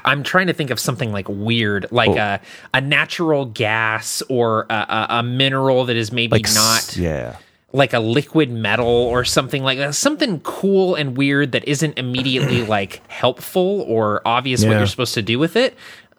[0.05, 2.16] I'm trying to think of something like weird, like Oh.
[2.18, 2.40] a
[2.72, 7.36] a natural gas or a, a, mineral that is maybe Like not yeah.
[7.72, 9.94] like a liquid metal or something like that.
[9.94, 15.22] Something cool and weird that isn't immediately like helpful or obvious what you're supposed to
[15.22, 15.76] do with it.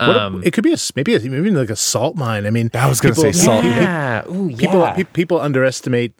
[0.07, 2.45] What a- Um, it could be a s- maybe a, maybe like a salt mine.
[2.45, 3.63] I mean, I was gonna say salt.
[3.63, 4.93] yeah, ooh, People yeah.
[4.93, 6.13] pe- people underestimate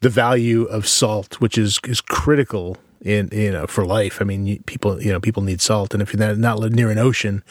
[0.00, 4.20] the value of salt, which is is critical in you know for life.
[4.20, 6.90] I mean, you, people you know people need salt, and if you're not, not near
[6.90, 7.42] an ocean,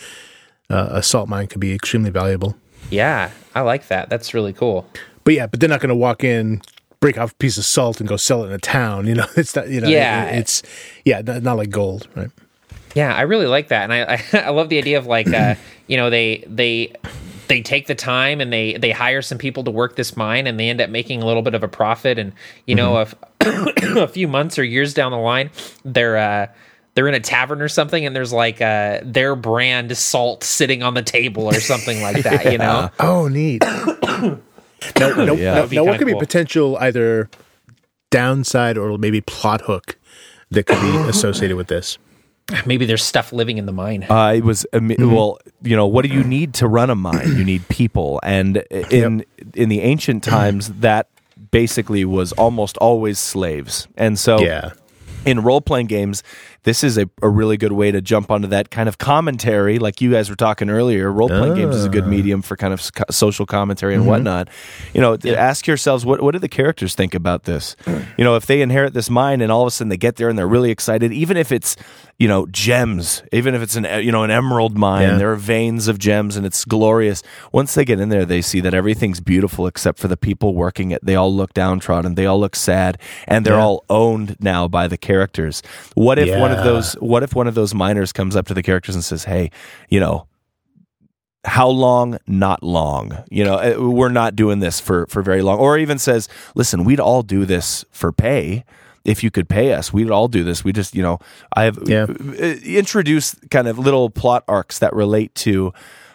[0.69, 2.55] uh, a salt mine could be extremely valuable.
[2.89, 4.09] yeah, I like that.
[4.09, 4.85] That's really cool.
[5.23, 6.61] But yeah, but they're not going to walk in,
[6.99, 9.07] break off a piece of salt, and go sell it in a town.
[9.07, 9.69] You know, it's not.
[9.69, 10.25] You know, Yeah.
[10.25, 10.63] it- it's
[11.05, 12.29] yeah, not, not like gold, right?
[12.95, 15.55] Yeah, I really like that, and I I, I love the idea of like uh,
[15.87, 16.93] you know they they
[17.47, 20.59] they take the time and they they hire some people to work this mine, and
[20.59, 22.33] they end up making a little bit of a profit, and
[22.65, 25.49] you know if a few months or years down the line
[25.83, 26.47] they're uh,
[26.93, 30.93] they're in a tavern or something, and there's like uh, their brand salt sitting on
[30.93, 32.89] the table or something like that, you know.
[32.99, 33.61] Oh, neat.
[34.01, 34.37] now,
[34.97, 35.15] now, Yeah.
[35.15, 37.29] now, That'd now what kinda could be potential either
[38.09, 39.97] downside or maybe plot hook
[40.49, 41.97] that could be associated with this?
[42.65, 44.05] Maybe there's stuff living in the mine.
[44.09, 47.37] Uh, it was um, well, you know, what do you need to run a mine?
[47.37, 48.57] You need people, and
[48.91, 51.07] in in the ancient times, that
[51.51, 54.71] basically was almost always slaves, and so Yeah.
[55.25, 56.23] in role playing games,
[56.63, 59.99] this is a, a really good way to jump onto that kind of commentary, like
[59.99, 61.11] you guys were talking earlier.
[61.11, 62.07] Role playing games is a good ah.
[62.07, 64.09] medium for kind of social commentary and mm-hmm.
[64.09, 64.47] whatnot.
[64.93, 67.75] You know, to ask yourselves what what do the characters think about this?
[68.17, 70.29] You know, if they inherit this mine and all of a sudden they get there
[70.29, 71.75] and they're really excited, even if it's
[72.19, 75.17] you know gems, even if it's an you know an emerald mine, Yeah.
[75.17, 77.23] there are veins of gems and it's glorious.
[77.51, 80.91] Once they get in there, they see that everything's beautiful except for the people working
[80.91, 81.03] it.
[81.03, 82.15] They all look downtrodden.
[82.15, 82.97] They all look sad,
[83.27, 83.65] and they're Yeah.
[83.65, 85.63] all owned now by the characters.
[85.95, 86.93] What if one of those?
[86.93, 89.51] What if one of those miners comes up to the characters and says, "Hey,
[89.89, 90.27] you know."
[91.43, 92.19] How long?
[92.27, 93.17] Not long.
[93.31, 95.57] You know, uh, we're not doing this for for very long.
[95.57, 98.63] Or even says, "Listen, we'd all do this for pay.
[99.03, 100.63] If you could pay us, we'd all do this.
[100.63, 101.17] We just, you know,
[101.55, 102.05] I have Yeah.
[102.07, 105.73] uh, introduce kind of little plot arcs that relate to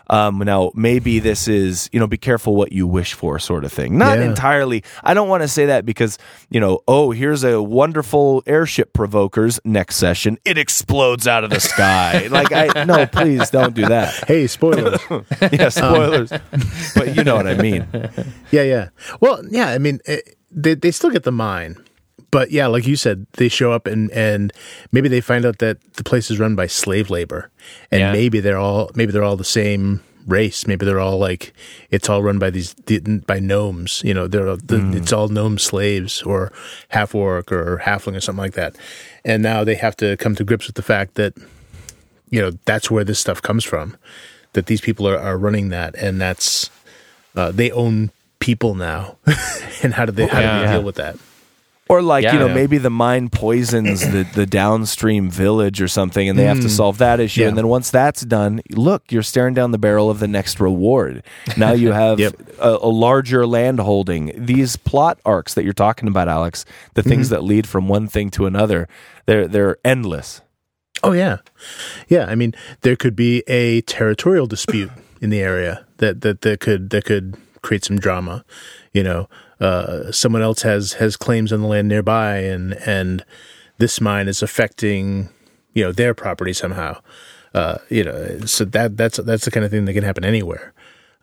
[0.08, 3.72] um, now maybe this is you know be careful what you wish for sort of
[3.72, 4.24] thing not Yeah.
[4.26, 6.18] entirely i don't want to say that because
[6.50, 11.60] you know oh here's a wonderful airship provokers next session it explodes out of the
[11.60, 15.00] sky like i no please don't do that Hey, spoilers.
[15.52, 16.30] yeah spoilers
[16.94, 17.86] but you know what i mean
[18.50, 18.88] yeah, yeah.
[19.20, 19.68] Well, yeah.
[19.68, 21.76] I mean, it, they they still get the mine,
[22.30, 24.52] but yeah, like you said, they show up and and
[24.92, 27.50] maybe they find out that the place is run by slave labor,
[27.90, 28.12] and Yeah.
[28.12, 30.66] maybe they're all maybe they're all the same race.
[30.66, 31.52] Maybe they're all like
[31.90, 32.74] it's all run by these
[33.26, 34.02] by gnomes.
[34.04, 36.52] You know, they're the, it's all gnome slaves or
[36.88, 38.76] half orc or halfling or something like that.
[39.24, 41.34] And now they have to come to grips with the fact that
[42.30, 43.96] you know that's where this stuff comes from.
[44.54, 46.70] That these people are, are running that, and that's
[47.36, 48.10] uh, they own
[48.40, 49.16] people now.
[49.82, 50.66] and how do they how do Yeah.
[50.66, 51.16] they deal with that?
[51.88, 52.54] Or like you know Yeah.
[52.54, 56.68] maybe the mine poisons the, the downstream village or something, and they have to hmm.
[56.68, 57.42] solve that issue.
[57.42, 57.48] Yeah.
[57.48, 61.22] And then once that's done, look, you're staring down the barrel of the next reward.
[61.56, 62.34] Now you have Yep.
[62.58, 64.32] a, a larger land holding.
[64.36, 66.64] These plot arcs that you're talking about, Alex,
[66.94, 67.34] the things mm-hmm.
[67.36, 68.88] that lead from one thing to another,
[69.26, 70.40] they're they're endless.
[71.02, 71.38] Oh yeah,
[72.08, 72.26] yeah.
[72.26, 76.90] I mean, there could be a territorial dispute in the area that that that could
[76.90, 78.44] that could create some drama.
[78.92, 79.28] You know,
[79.60, 83.24] uh, someone else has has claims on the land nearby, and and
[83.78, 85.28] this mine is affecting
[85.74, 87.00] you know their property somehow.
[87.54, 90.72] Uh, you know, so that that's that's the kind of thing that can happen anywhere.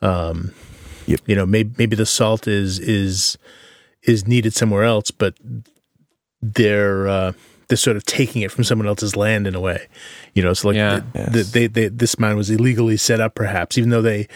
[0.01, 0.53] Um,
[1.05, 1.19] Yep.
[1.25, 3.37] You know, maybe maybe the salt is is
[4.03, 5.35] is needed somewhere else, but
[6.41, 7.33] they're uh,
[7.67, 9.87] they're sort of taking it from someone else's land in a way.
[10.33, 11.01] You know, so like Yeah.
[11.13, 14.27] the, the, they, they, this mine was illegally set up, perhaps, even though they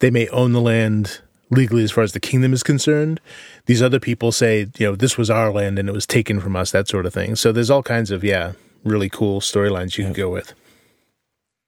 [0.00, 1.20] they may own the land
[1.50, 3.20] legally as far as the kingdom is concerned.
[3.66, 6.54] These other people say, you know, this was our land and it was taken from
[6.56, 7.36] us, that sort of thing.
[7.36, 8.52] So there's all kinds of yeah,
[8.84, 10.54] really cool storylines you can go with.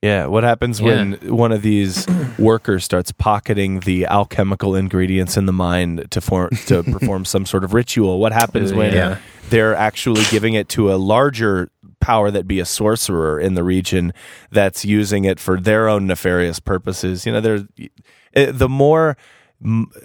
[0.02, 2.08] Yeah, what happens when one of these
[2.38, 7.62] workers starts pocketing the alchemical ingredients in the mine to form to perform some sort
[7.62, 8.18] of ritual?
[8.18, 9.18] What happens uh, when Yeah.
[9.50, 11.70] they're actually giving it to a larger
[12.00, 14.12] power that be a sorcerer in the region
[14.50, 17.24] that's using it for their own nefarious purposes.
[17.24, 17.62] You know, there's
[18.34, 19.16] eh, the more m-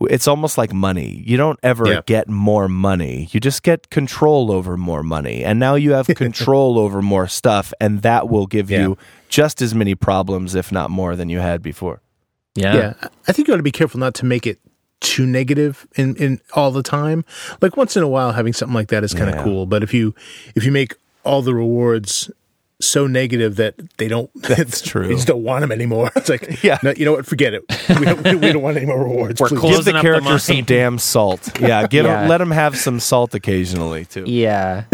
[0.00, 1.22] it's almost like money.
[1.26, 2.00] You don't ever Yeah.
[2.06, 3.28] get more money.
[3.32, 5.44] You just get control over more money.
[5.44, 8.80] And now you have control over more stuff and that will give Yeah.
[8.82, 8.98] you
[9.28, 12.00] just as many problems if not more than you had before.
[12.54, 12.74] Yeah.
[12.76, 12.94] yeah,
[13.26, 14.58] I think you ought to be careful not to make it
[15.00, 17.24] too negative in, in all the time.
[17.62, 19.42] Like once in a while, having something like that is kind of Yeah.
[19.44, 19.64] cool.
[19.66, 20.14] But if you
[20.54, 20.94] if you make
[21.24, 22.30] all the rewards
[22.82, 25.08] so negative that they don't, that's true.
[25.08, 26.10] You just don't want them anymore.
[26.16, 26.78] It's like, Yeah.
[26.82, 27.26] no, you know what?
[27.26, 27.62] Forget it.
[27.98, 29.40] We don't, we don't want any more rewards.
[29.40, 29.60] We're please.
[29.60, 30.64] Give the Closing up the characters some mine.
[30.64, 31.60] damn salt.
[31.60, 32.26] Yeah, give Yeah.
[32.28, 34.24] let them have some salt occasionally too.
[34.26, 34.84] Yeah,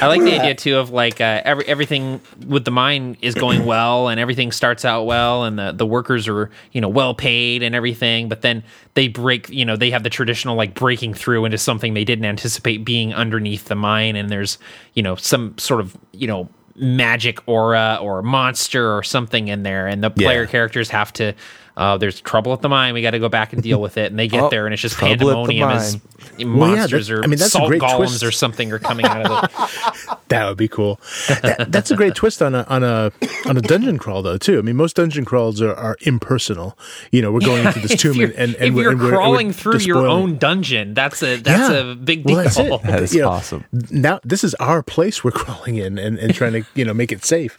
[0.00, 3.64] I like the idea too of like uh, every everything with the mine is going
[3.66, 7.62] well and everything starts out well and the the workers are you know well paid
[7.62, 8.62] and everything, but then
[8.94, 12.24] they break you know they have the traditional like breaking through into something they didn't
[12.24, 14.58] anticipate being underneath the mine and there's
[14.94, 16.48] you know some sort of you know
[16.78, 20.50] magic aura or monster or something in there and the player Yeah.
[20.50, 21.32] characters have to.
[21.76, 22.94] Uh, there's trouble at the mine.
[22.94, 24.10] We got to go back and deal with it.
[24.10, 27.08] And they get Oh, there, and it's just trouble the pandemonium as Well, yeah, monsters
[27.08, 28.22] that- or I mean, that's a salt great golems twist.
[28.22, 30.16] or something are coming out of it.
[30.28, 30.98] That would be cool.
[31.28, 33.12] That, that's a great twist on a on a
[33.46, 34.36] on a dungeon crawl, though.
[34.36, 34.58] Too.
[34.58, 36.76] I mean, most dungeon crawls are, are impersonal.
[37.12, 39.12] You know, we're going into this tomb and, and, and if we're, you're and we're-
[39.12, 41.92] we're crawling through your own dungeon, that's a that's Yeah.
[41.92, 42.34] a big deal.
[42.38, 42.82] Well, that's it.
[42.82, 43.64] That is You know, awesome.
[43.92, 47.12] Now this is our place we're crawling in and, and trying to you know make
[47.12, 47.56] it safe.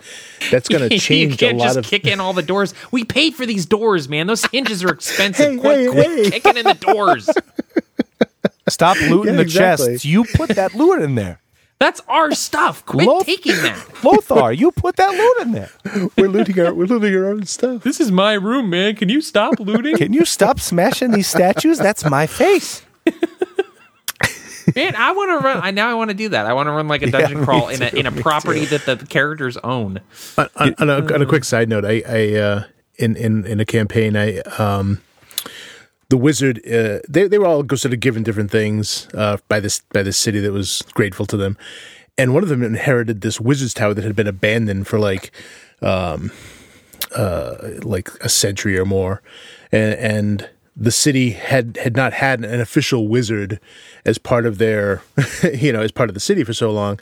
[0.51, 1.85] That's going to change a can't lot just of.
[1.85, 2.73] kick in all the doors.
[2.91, 4.27] We paid for these doors, man.
[4.27, 5.53] Those hinges are expensive.
[5.53, 6.31] Hey, quit, hey, quit hey.
[6.31, 7.29] kicking in the doors.
[8.69, 9.87] Stop looting Yeah, the exactly.
[9.93, 10.05] chests.
[10.05, 11.39] You put that loot in there.
[11.79, 12.83] That's our stuff.
[12.85, 13.85] Quit Loaf- taking that.
[14.03, 15.69] Lothar, you put that loot in there.
[16.17, 17.83] we're looting our we're looting our own stuff.
[17.83, 18.95] This is my room, man.
[18.95, 19.95] Can you stop looting?
[19.95, 21.77] Can you stop smashing these statues?
[21.77, 22.81] That's my face.
[24.75, 25.59] man, I want to run.
[25.61, 26.47] I now I want to do that.
[26.47, 28.65] I want to run like a dungeon me crawl in a in a me property
[28.65, 30.01] that the characters own.
[30.37, 32.63] on, on, on, a, on a quick side note, I, I uh,
[32.97, 35.01] in in in a campaign, I um,
[36.09, 39.81] the wizard, uh, they they were all sort of given different things uh, by this
[39.93, 41.57] by this city that was grateful to them,
[42.17, 45.31] and one of them inherited this wizard's tower that had been abandoned for like
[45.81, 46.31] um,
[47.15, 49.21] uh, like a century or more,
[49.71, 53.59] and and the city had had not had an official wizard
[54.05, 55.01] as part of their
[55.53, 56.99] you know as part of the city for so long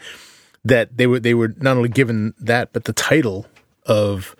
[0.63, 3.45] that they were they were not only given that but the title
[3.85, 4.35] of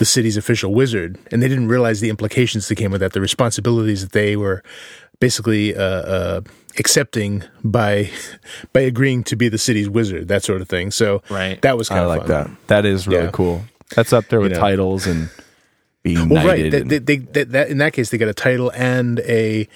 [0.00, 3.20] the city's official wizard and they didn't realize the implications that came with that the
[3.20, 4.62] responsibilities that they were
[5.20, 6.40] basically uh, uh,
[6.78, 8.10] accepting by
[8.72, 11.60] by agreeing to be the city's wizard that sort of thing so Right.
[11.62, 12.28] that was kind I of like fun.
[12.28, 12.66] that.
[12.68, 13.30] That is really Yeah.
[13.30, 13.62] cool.
[13.94, 14.60] That's up there with You know.
[14.68, 15.28] titles and
[16.02, 16.72] being well right knighted.
[16.72, 19.68] they, and- they, they, they, that, in that case they got a title and a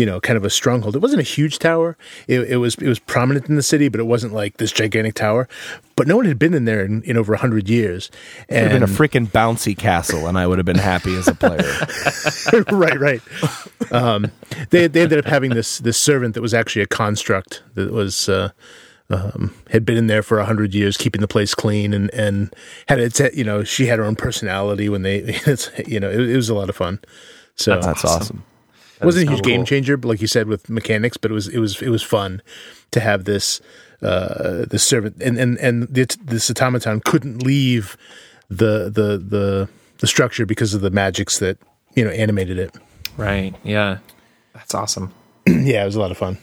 [0.00, 1.94] you know kind of a stronghold it wasn't a huge tower
[2.26, 5.12] it, it was it was prominent in the city but it wasn't like this gigantic
[5.14, 5.46] tower
[5.94, 8.10] but no one had been in there in, in over 100 years
[8.48, 11.14] It would have and been a freaking bouncy castle, and I would have been happy
[11.14, 11.58] as a player.
[12.74, 13.92] right, right.
[13.92, 14.32] Um,
[14.70, 18.30] they they ended up having this this servant that was actually a construct that was
[18.30, 18.48] uh,
[19.10, 22.54] um, had been in there for a hundred years, keeping the place clean, and and
[22.88, 26.20] had its you know she had her own personality when they it's, you know it,
[26.20, 26.98] it was a lot of fun.
[27.56, 28.42] So That's awesome.
[29.00, 29.66] It wasn't a huge so game cool.
[29.66, 32.42] changer, but like you said with mechanics, but it was it was it was fun
[32.90, 33.60] to have this
[34.02, 37.96] uh, the servant and and and the, this automaton couldn't leave
[38.48, 41.58] the the the the structure because of the magics that
[41.94, 42.74] you know animated it.
[43.16, 43.54] Right.
[43.62, 43.98] Yeah.
[44.54, 45.12] That's awesome.
[45.46, 46.38] yeah, it was a lot of fun.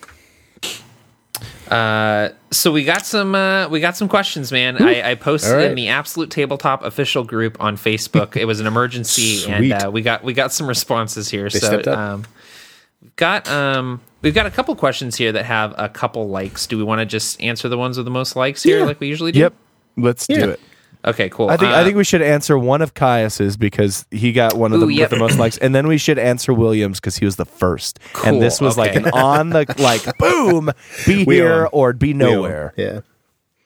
[1.69, 4.81] Uh, so we got some uh, we got some questions, man.
[4.81, 5.65] I, I posted right.
[5.65, 8.37] in the Absolute Tabletop official group on Facebook.
[8.37, 11.49] it was an emergency, and uh, we got we got some responses here.
[11.49, 12.25] They so um,
[13.15, 16.67] got um we've got a couple questions here that have a couple likes.
[16.67, 18.85] Do we want to just answer the ones with the most likes here, Yeah.
[18.85, 19.39] like we usually do?
[19.39, 19.53] Yep.
[19.97, 20.37] Let's Yeah.
[20.45, 20.59] do it.
[21.05, 21.29] Okay.
[21.29, 21.49] Cool.
[21.49, 24.73] I think I Uh, think we should answer one of Caius's because he got one
[24.73, 25.09] of Ooh, the yep.
[25.11, 27.99] with the most likes, and then we should answer Williams because he was the first.
[28.13, 30.71] Cool, And this was like an on the like boom,
[31.05, 31.69] be We here on.
[31.71, 32.73] or be nowhere.
[32.75, 33.01] Yeah.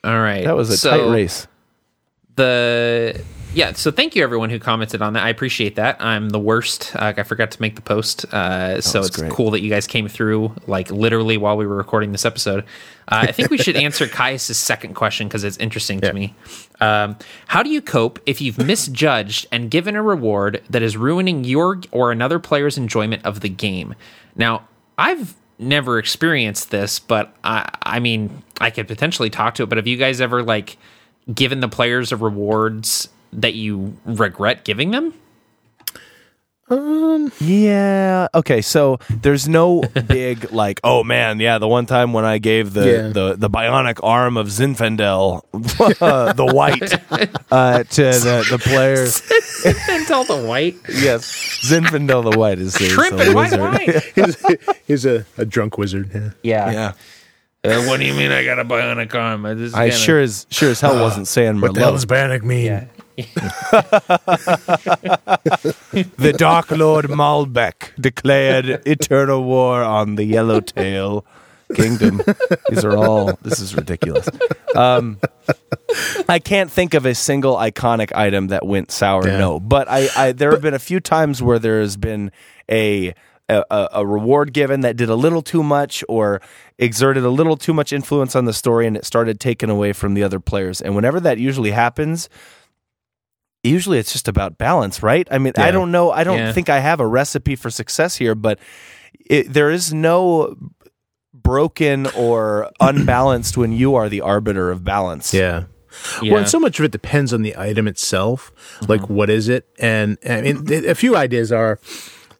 [0.03, 0.43] All right.
[0.43, 1.47] That was a so tight race.
[2.35, 3.19] The
[3.53, 3.73] yeah.
[3.73, 5.23] So thank you everyone who commented on that.
[5.23, 5.97] I appreciate that.
[6.01, 6.95] I'm the worst.
[6.95, 9.31] Uh, I forgot to make the post, uh, so it's great.
[9.31, 12.61] cool that you guys came through like literally while we were recording this episode.
[13.07, 16.09] Uh, I think we should answer Caius's second question because it's interesting Yeah.
[16.09, 16.35] to me.
[16.79, 21.43] Um, how do you cope if you've misjudged and given a reward that is ruining
[21.43, 23.95] your or another player's enjoyment of the game?
[24.35, 29.69] Now, I've never experienced this, but I, I mean, I could potentially talk to it.
[29.69, 30.77] But have you guys ever like
[31.33, 35.13] given the players a rewards that you regret giving them?
[36.69, 37.33] Um.
[37.41, 38.29] Yeah.
[38.33, 38.61] Okay.
[38.61, 41.57] So there's no big like, oh man, yeah.
[41.57, 43.07] The one time when I gave the Yeah.
[43.09, 45.41] the, the bionic arm of Zinfandel,
[46.01, 46.81] uh, the white,
[47.51, 49.05] uh, to the the player.
[49.89, 50.75] and tell the white.
[50.87, 51.25] Yes,
[51.69, 53.59] Zinfandel the white is the, Shrimp the and white wizard.
[53.59, 54.01] wine.
[54.15, 56.09] he's, he's a, a drunk wizard.
[56.13, 56.31] Yeah.
[56.71, 56.71] Yeah.
[56.71, 56.93] Yeah.
[57.63, 59.45] Uh, what do you mean I got a bionic arm?
[59.45, 62.05] I, just I kinda- sure as sure as hell wasn't saying What the hell does
[62.05, 62.65] bionic mean?
[62.65, 62.85] Yeah.
[66.21, 71.25] The Dark Lord Malbec declared eternal war on the Yellowtail
[71.75, 72.21] Kingdom.
[72.69, 73.33] These are all.
[73.41, 74.27] This is ridiculous.
[74.75, 75.19] Um,
[76.27, 79.27] I can't think of a single iconic item that went sour.
[79.27, 79.37] Yeah.
[79.37, 82.31] No, but I, I there have been a few times where there has been
[82.69, 83.13] a.
[83.49, 86.41] A, a- a reward given that did a little too much or
[86.77, 90.13] exerted a little too much influence on the story and it started taken away from
[90.13, 90.79] the other players.
[90.79, 92.29] And whenever that usually happens,
[93.63, 95.27] usually it's just about balance, right?
[95.31, 96.11] I mean, I don't know.
[96.11, 96.51] I don't Yeah.
[96.51, 98.59] think I have a recipe for success here, but
[99.25, 100.55] it, there is no
[101.33, 105.33] broken or unbalanced when you are the arbiter of balance.
[105.33, 105.65] Yeah.
[106.21, 106.31] Yeah.
[106.33, 108.51] Well, and so much of it depends on the item itself.
[108.79, 108.85] Mm-hmm.
[108.91, 109.67] Like, what is it?
[109.77, 110.89] And I mean, mm-hmm.
[110.89, 111.79] a few ideas are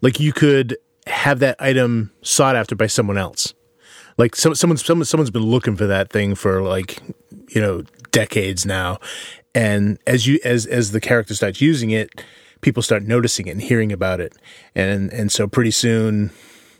[0.01, 3.53] like you could have that item sought after by someone else.
[4.17, 6.99] Like, some, someone's someone, someone's been looking for that thing for like
[7.49, 8.99] you know decades now,
[9.54, 12.24] and as you as as the character starts using it,
[12.62, 14.34] people start noticing it and hearing about it,
[14.76, 16.32] and and so pretty soon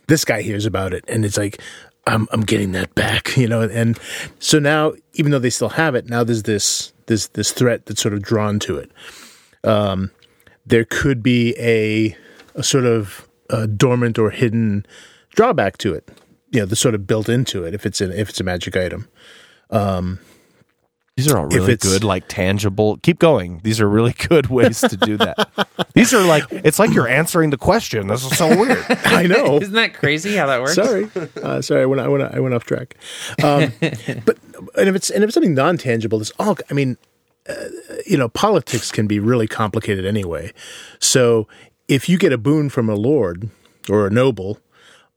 [0.08, 1.60] this guy hears about it and it's like
[2.06, 3.62] I'm I'm getting that back, you know.
[3.62, 3.98] And
[4.38, 8.02] so now, even though they still have it, now there's this this this threat that's
[8.02, 8.90] sort of drawn to it.
[9.64, 10.10] Um,
[10.66, 12.16] there could be a
[12.54, 14.86] a sort of uh dormant or hidden
[15.34, 16.08] drawback to it,
[16.50, 18.76] you know, that's sort of built into it if it's an if it's a magic
[18.76, 19.08] item.
[21.16, 22.96] These are all really it's- good, like tangible.
[22.98, 23.60] Keep going.
[23.64, 25.48] These are really good ways to do that.
[25.94, 28.06] These are like it's like you're answering the question.
[28.06, 28.82] This is so weird.
[28.88, 29.56] I know.
[29.60, 30.74] Isn't that crazy how that works?
[30.74, 31.10] Sorry,
[31.42, 31.82] uh, sorry.
[31.82, 32.96] I went, I went, I went off track.
[33.42, 33.72] Um,
[34.24, 34.38] but
[34.78, 36.56] and if it's and if it's something non tangible, it's all.
[36.70, 36.96] I mean,
[37.46, 37.54] uh,
[38.06, 40.50] you know, politics can be really complicated anyway.
[40.98, 41.46] So
[41.88, 43.50] if you get a boon from a lord
[43.90, 44.58] or a noble,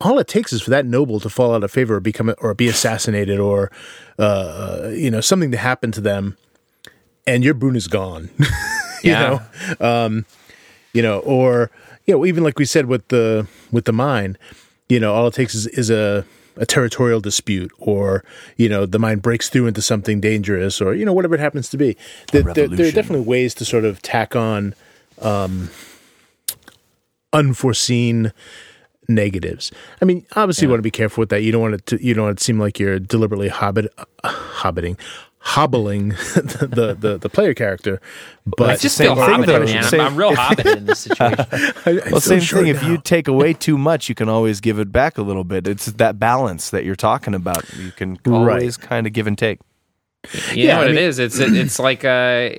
[0.02, 2.54] all it takes is for that noble to fall out of favor or become or
[2.54, 3.72] be assassinated or
[4.20, 6.38] uh, you know something to happen to them,
[7.26, 8.30] and your boon is gone.
[9.04, 9.40] you Yeah.
[9.80, 10.26] know, um,
[10.94, 11.72] you know, or
[12.06, 14.38] you know, even like we said with the with the mine,
[14.90, 16.26] you know, all it takes is, is a
[16.58, 18.24] a territorial dispute, or
[18.58, 21.70] you know, the mine breaks through into something dangerous, or you know, whatever it happens
[21.70, 21.98] to be.
[22.32, 24.74] There, there, there are definitely ways to sort of tack on
[25.22, 25.70] um,
[27.34, 28.32] unforeseen
[29.08, 29.72] negatives.
[30.02, 31.42] I mean, obviously, you want to be careful with that.
[31.44, 32.04] You don't want it to.
[32.04, 34.98] You don't want it to seem like you're deliberately hobbit, uh, hobbiting,
[35.40, 38.02] hobbling the, the the the player character.
[38.46, 39.66] But I just Same feel thing, though.
[39.66, 39.84] man.
[39.94, 41.46] I'm, I'm real hobbited in this situation.
[41.52, 41.74] I,
[42.06, 42.76] I Well, same short thing.
[42.76, 45.68] If you take away too much, you can always give it back a little bit.
[45.68, 47.64] It's that balance that you're talking about.
[47.76, 49.60] You can always kind of give and take.
[50.54, 51.20] You Yeah, know what I mean- is?
[51.20, 52.50] It's it's like uh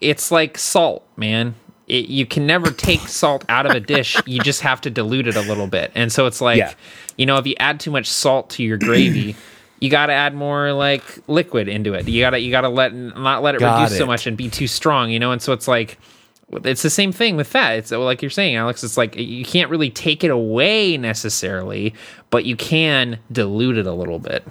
[0.00, 1.54] it's like salt, man.
[1.90, 4.16] It, you can never take salt out of a dish.
[4.26, 5.90] You just have to dilute it a little bit.
[5.94, 6.72] And so it's like, Yeah.
[7.16, 9.34] you know, if you add too much salt to your gravy,
[9.80, 12.06] you got to add more like liquid into it.
[12.08, 14.36] You got to you got to let not let it Got reduce so much and
[14.36, 15.32] be too strong, you know?
[15.32, 15.98] And so it's like
[16.64, 17.78] it's the same thing with that.
[17.78, 18.82] It's like you're saying, Alex.
[18.84, 21.94] It's like you can't really take it away necessarily,
[22.30, 24.44] but you can dilute it a little bit.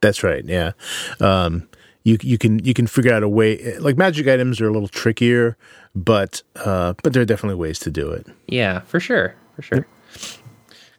[0.00, 0.44] That's right.
[0.44, 0.72] Yeah.
[1.20, 1.66] Um,
[2.04, 3.76] you you can you can figure out a way.
[3.78, 5.56] Like magic items are a little trickier,
[5.94, 8.26] but uh, but there are definitely ways to do it.
[8.46, 9.86] Yeah, for sure, for sure.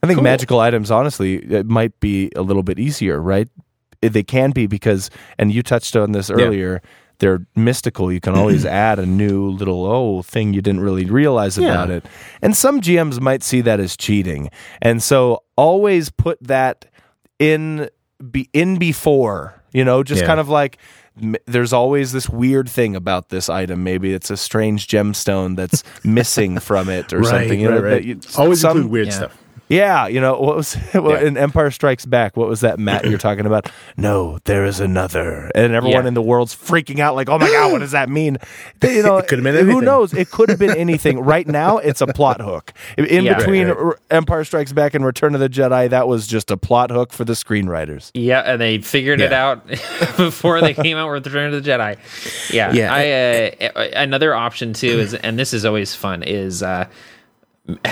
[0.04, 3.48] I think magical items, honestly, it might be a little bit easier, right?
[4.02, 6.82] They can be because, and you touched on this earlier.
[7.20, 8.12] They're mystical.
[8.12, 11.70] You can always add a new little oh thing you didn't really realize Yeah.
[11.72, 12.06] about it.
[12.42, 14.50] And some GMs might see that as cheating,
[14.82, 16.86] and so always put that
[17.40, 17.90] in
[18.32, 19.62] be in before.
[19.76, 20.28] You know, just Yeah.
[20.28, 20.78] kind of like
[21.22, 23.84] m- there's always this weird thing about this item.
[23.84, 27.60] Maybe it's a strange gemstone that's missing from it or something.
[27.60, 29.14] You know, that you- Always some- include weird yeah.
[29.14, 29.38] stuff.
[29.68, 31.28] Yeah, you know what was what, Yeah.
[31.28, 32.38] in Empire Strikes Back?
[32.38, 33.06] What was that, Matt?
[33.06, 33.70] You're talking about?
[33.98, 36.08] No, there is another, and everyone Yeah.
[36.10, 38.38] in the world's freaking out, like, "Oh my god, what does that mean?"
[38.82, 40.14] They- you know, It could've been who knows?
[40.14, 41.20] It could have been anything.
[41.34, 42.74] right now, it's a plot hook.
[42.98, 43.38] In Yeah.
[43.38, 43.96] between Right, right.
[44.12, 47.24] Empire Strikes Back and Return of the Jedi, that was just a plot hook for
[47.26, 48.12] the screenwriters.
[48.14, 49.66] Yeah, and they figured it out
[50.18, 51.98] before they came out with Return of the Jedi.
[52.54, 52.94] Yeah, Yeah.
[52.94, 56.86] I uh, another option too is, and this is always fun, is uh,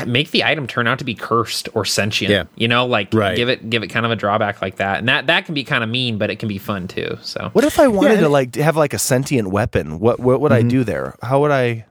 [0.06, 2.32] make the item turn out to be cursed or sentient.
[2.32, 2.44] Yeah.
[2.56, 3.36] you know, like Right.
[3.36, 5.64] give it give it kind of a drawback like that, and that that can be
[5.64, 7.18] kind of mean, but it can be fun too.
[7.22, 10.00] So What if I wanted and to like have like a sentient weapon?
[10.00, 11.16] What what would I do there?
[11.24, 11.86] How would I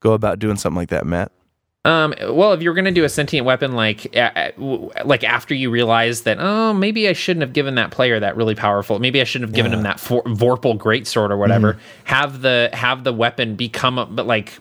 [0.00, 1.32] go about doing something like that, Matt?
[1.84, 4.50] Um, well, if you're going to do a sentient weapon, like uh,
[5.04, 8.54] like after you realize that, oh, maybe I shouldn't have given that player that really
[8.54, 9.00] powerful.
[9.00, 11.78] Maybe I shouldn't have given him that for- Vorpal greatsword or whatever.
[12.04, 14.60] Have the have the weapon become a- but like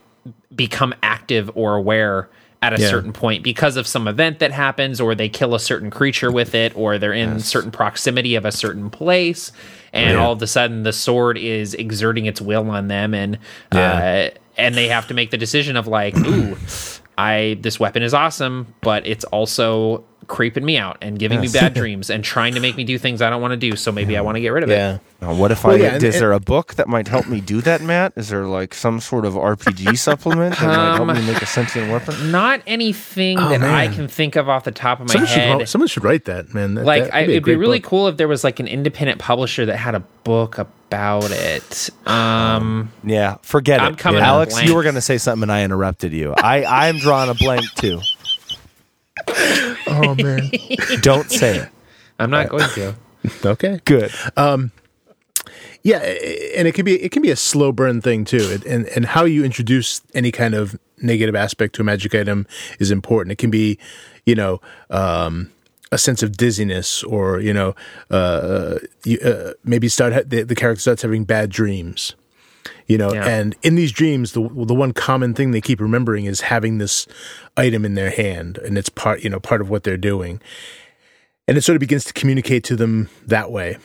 [0.55, 2.27] become active or aware
[2.63, 2.89] at a Yeah.
[2.89, 6.53] certain point because of some event that happens, or they kill a certain creature with
[6.53, 9.51] it, or they're in certain proximity of a certain place,
[9.93, 13.39] and all of a sudden the sword is exerting its will on them, and
[13.71, 16.55] uh, and they have to make the decision of like, ooh,
[17.17, 21.73] I this weapon is awesome, but it's also creeping me out and giving me bad
[21.73, 23.75] dreams and trying to make me do things I don't want to do.
[23.75, 24.75] So maybe I want to get rid of it.
[24.75, 24.99] Yeah.
[25.21, 25.79] Now, what if Well, I?
[25.79, 28.13] yeah, and- is and- there a book that might help me do that, Matt?
[28.15, 31.45] Is there like some sort of RPG supplement that might help me um, make a
[31.45, 32.31] sentient weapon?
[32.31, 35.57] Not anything Oh, that I can think of off the top of my Someone head.
[35.57, 36.75] write- someone should write that, man.
[36.75, 37.89] That- like that I, would it'd be really book.
[37.89, 40.57] cool if there was like an independent publisher that had a book
[40.91, 41.89] about it.
[42.05, 43.99] Um, Yeah, forget I'm it.
[43.99, 44.67] coming up Alex, blank.
[44.67, 46.33] you were going to say something, and I interrupted you.
[46.37, 48.01] I I'm drawing a blank too.
[49.87, 50.51] Oh man.
[51.01, 51.69] Don't say it.
[52.19, 52.95] I'm not going to.
[53.45, 53.79] okay.
[53.85, 54.11] Good.
[54.37, 54.71] Um,
[55.83, 58.85] yeah, and it can be it can be a slow burn thing too, It- and
[58.87, 62.45] and how you introduce any kind of negative aspect to a magic item
[62.79, 63.31] is important.
[63.31, 63.79] It can be,
[64.25, 64.61] you know,
[64.91, 65.51] um,
[65.91, 67.75] a sense of dizziness, or you know,
[68.09, 72.15] uh, you, uh, maybe start ha- the, the character starts having bad dreams.
[72.87, 73.25] You know, Yeah.
[73.27, 77.07] and in these dreams, the the one common thing they keep remembering is having this
[77.57, 80.41] item in their hand, and it's part you know part of what they're doing
[81.47, 83.75] and it sort of begins to communicate to them that way.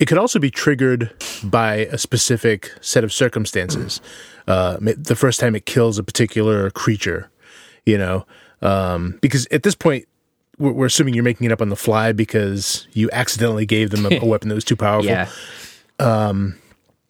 [0.00, 1.12] It could also be triggered
[1.44, 4.00] by a specific set of circumstances.
[4.48, 7.30] Uh, the first time it kills a particular creature,
[7.86, 8.26] you know,
[8.60, 10.06] um, because at this point,
[10.58, 14.18] we're, assuming you're making it up on the fly because you accidentally gave them a,
[14.18, 15.06] a weapon that was too powerful.
[15.10, 15.28] Yeah.
[15.98, 16.56] Um,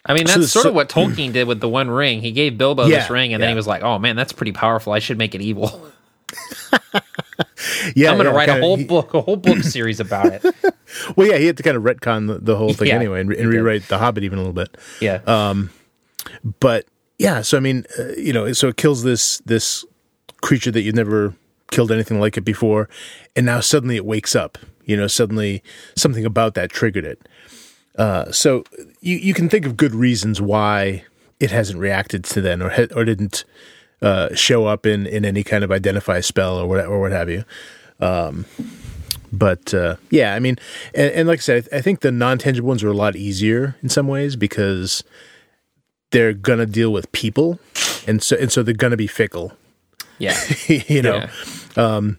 [0.07, 2.21] I mean, that's so- sort so- of what Tolkien did with the One Ring.
[2.21, 4.93] He gave Bilbo this ring, and then he was like, "Oh man, that's pretty powerful.
[4.93, 5.91] I should make it evil.
[7.95, 8.11] yeah.
[8.11, 10.27] I'm going to yeah, write a kinda- whole he- book, a whole book series about
[10.27, 10.45] it."
[11.17, 13.31] Well, yeah, he had to kind of retcon the, the whole thing Yeah, anyway and,
[13.31, 13.47] and did.
[13.49, 14.77] rewrite The Hobbit even a little bit.
[15.01, 15.21] Yeah.
[15.27, 15.71] Um,
[16.61, 16.87] but
[17.19, 19.85] yeah so i mean uh, you know so it kills this this
[20.41, 21.33] creature that you've never
[21.71, 22.89] killed anything like it before
[23.35, 24.59] and now suddenly it wakes up.
[24.85, 25.63] You know suddenly
[25.97, 27.27] something about that triggered it.
[27.97, 28.65] Uh, so
[29.01, 31.05] you, you can think of good reasons why
[31.41, 33.45] it hasn't reacted to then or ha- or didn't
[34.03, 37.31] uh, show up in, in any kind of identify spell or what or what have
[37.31, 37.45] you.
[38.01, 38.45] Um,
[39.33, 40.59] but uh, yeah, I mean,
[40.95, 43.77] and, and like I said, I think the non tangible ones are a lot easier
[43.83, 45.03] in some ways because
[46.11, 47.59] they're gonna deal with people,
[48.07, 49.53] and so and so they're gonna be fickle.
[50.25, 50.39] Yeah.
[50.89, 51.27] you know,
[51.77, 51.97] Yeah.
[51.97, 52.19] Um,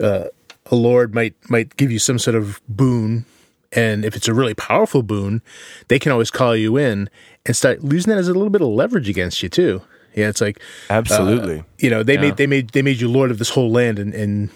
[0.00, 0.24] uh,
[0.70, 3.24] a lord might might give you some sort of boon,
[3.72, 5.42] and if it's a really powerful boon,
[5.88, 7.10] they can always call you in
[7.44, 9.82] and start losing that as a little bit of leverage against you too.
[10.14, 11.64] Yeah, it's like uh, Absolutely.
[11.78, 14.14] you know they made they made they made you lord of this whole land, and
[14.14, 14.50] and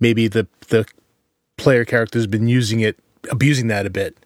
[0.00, 0.86] maybe the the
[1.56, 2.98] player character has been using it,
[3.30, 4.16] abusing that a bit.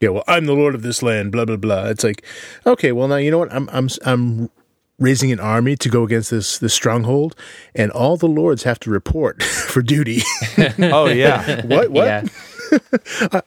[0.00, 1.30] Yeah, well, I'm the lord of this land.
[1.30, 1.84] Blah blah blah.
[1.86, 2.24] It's like,
[2.66, 3.52] okay, well now you know what?
[3.52, 4.50] I'm I'm I'm
[4.98, 7.34] raising an army to go against this this stronghold,
[7.74, 10.22] and all the lords have to report for duty.
[10.78, 11.64] oh yeah.
[11.66, 11.90] what?
[11.90, 12.06] What?
[12.06, 12.24] Yeah.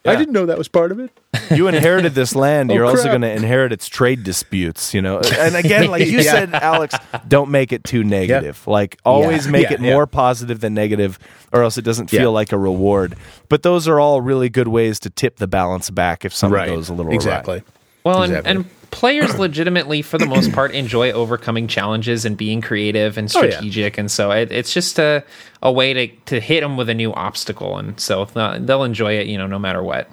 [0.05, 1.09] I didn't know that was part of it.
[1.49, 2.69] You inherited this land.
[2.69, 4.93] Oh, You're also going to inherit its trade disputes.
[4.93, 6.31] You know, and again, like you Yeah.
[6.31, 6.93] said, Alex,
[7.27, 8.67] don't make it too negative.
[8.67, 9.51] Like always Yeah.
[9.51, 9.93] make Yeah, it yeah.
[9.93, 11.17] more positive than negative,
[11.51, 12.27] or else it doesn't feel Yeah.
[12.27, 13.15] like a reward.
[13.49, 16.89] But those are all really good ways to tip the balance back if something goes
[16.89, 17.15] a little awry.
[17.15, 17.63] exactly.
[18.03, 18.49] Well, Exactly.
[18.51, 23.31] and, and players legitimately, for the most part, enjoy overcoming challenges and being creative and
[23.35, 23.51] Oh, yeah.
[23.51, 25.23] strategic, and so it, it's just a
[25.61, 29.13] a way to to hit them with a new obstacle, and so they'll, they'll enjoy
[29.19, 30.09] it, you know, no matter what.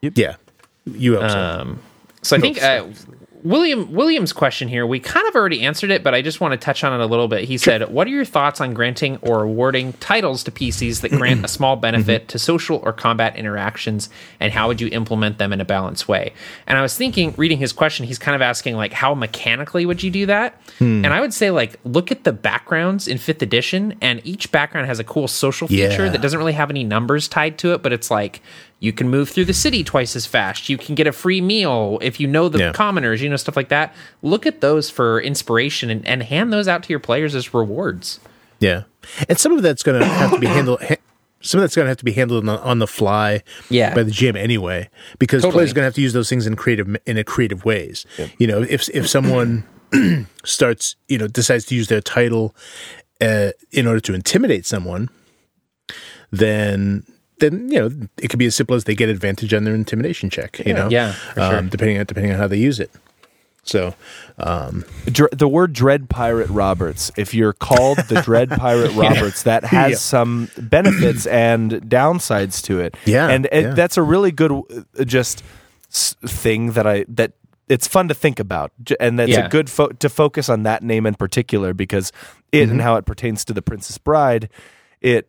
[0.00, 0.36] Yeah,
[0.86, 1.38] you hope so.
[1.38, 1.80] Um,
[2.22, 2.86] so I think uh,
[3.44, 6.56] William William's question here, we kind of already answered it, but I just want to
[6.58, 7.44] touch on it a little bit.
[7.44, 11.44] He said, "What are your thoughts on granting or awarding titles to PCs that grant
[11.44, 15.60] a small benefit to social or combat interactions, and how would you implement them in
[15.60, 16.32] a balanced way?"
[16.68, 20.04] And I was thinking, reading his question, he's kind of asking like, "How mechanically would
[20.04, 21.04] you do that?" Hmm.
[21.04, 24.86] And I would say like, look at the backgrounds in fifth edition, and each background
[24.86, 26.10] has a cool social feature Yeah.
[26.10, 28.40] that doesn't really have any numbers tied to it, but it's like
[28.82, 30.68] you can move through the city twice as fast.
[30.68, 32.72] You can get a free meal if you know the Yeah.
[32.72, 33.94] commoners, you know, stuff like that.
[34.22, 38.18] Look at those for inspiration and, and hand those out to your players as rewards.
[38.58, 38.82] Yeah,
[39.28, 40.82] and some of that's going to have to be handled.
[40.82, 40.96] Ha-
[41.44, 43.94] some of that's going to have to be handled on the, on the fly Yeah.
[43.94, 45.52] by the GM anyway, because Totally.
[45.58, 48.04] players are going to have to use those things in creative in a creative ways.
[48.38, 49.64] You know, if if someone
[50.44, 52.54] starts, you know, decides to use their title
[53.20, 55.08] uh, in order to intimidate someone,
[56.30, 57.04] then
[57.42, 60.30] then you know it could be as simple as they get advantage on their intimidation
[60.30, 60.58] check.
[60.64, 61.56] You know, Yeah, for sure.
[61.58, 62.90] um, depending on depending on how they use it.
[63.64, 63.94] So,
[64.38, 69.62] um, Dr- the word Dread Pirate Roberts, if you're called the Dread Pirate Roberts, that
[69.66, 69.96] has Yeah.
[69.98, 72.96] some benefits and downsides to it.
[73.04, 73.74] Yeah, and it, yeah.
[73.74, 75.44] that's a really good uh, just
[75.90, 77.32] thing that I that
[77.68, 79.46] it's fun to think about, and that's Yeah.
[79.46, 82.10] a good fo- to focus on that name in particular because
[82.50, 82.72] it Mm-hmm.
[82.72, 84.48] and how it pertains to the Princess Bride,
[85.00, 85.28] it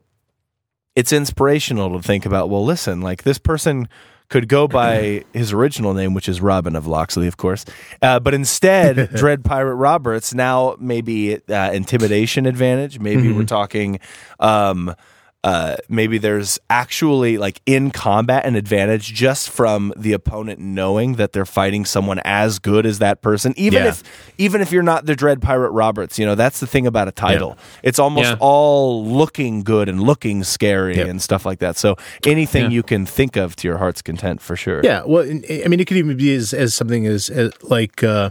[0.95, 2.49] it's inspirational to think about.
[2.49, 3.87] Well, listen, like this person
[4.29, 7.65] could go by his original name, which is Robin of Locksley, of course,
[8.01, 12.99] uh, but instead, Dread Pirate Roberts now maybe uh, intimidation advantage.
[12.99, 13.99] Maybe we're talking.
[14.39, 14.95] Um,
[15.43, 21.33] uh, maybe there's actually like in combat an advantage just from the opponent knowing that
[21.33, 23.89] they're fighting someone as good as that person, even Yeah.
[23.89, 24.03] if
[24.37, 26.17] even if you're not the Dread Pirate Roberts.
[26.17, 28.35] You know that's the thing about a title; it's almost Yeah.
[28.39, 31.07] all looking good and looking scary Yep.
[31.09, 31.77] and stuff like that.
[31.77, 32.69] So anything Yeah.
[32.69, 34.79] you can think of to your heart's content, for sure.
[34.83, 38.29] Yeah, well, I mean, it could even be as, as something as, as like uh,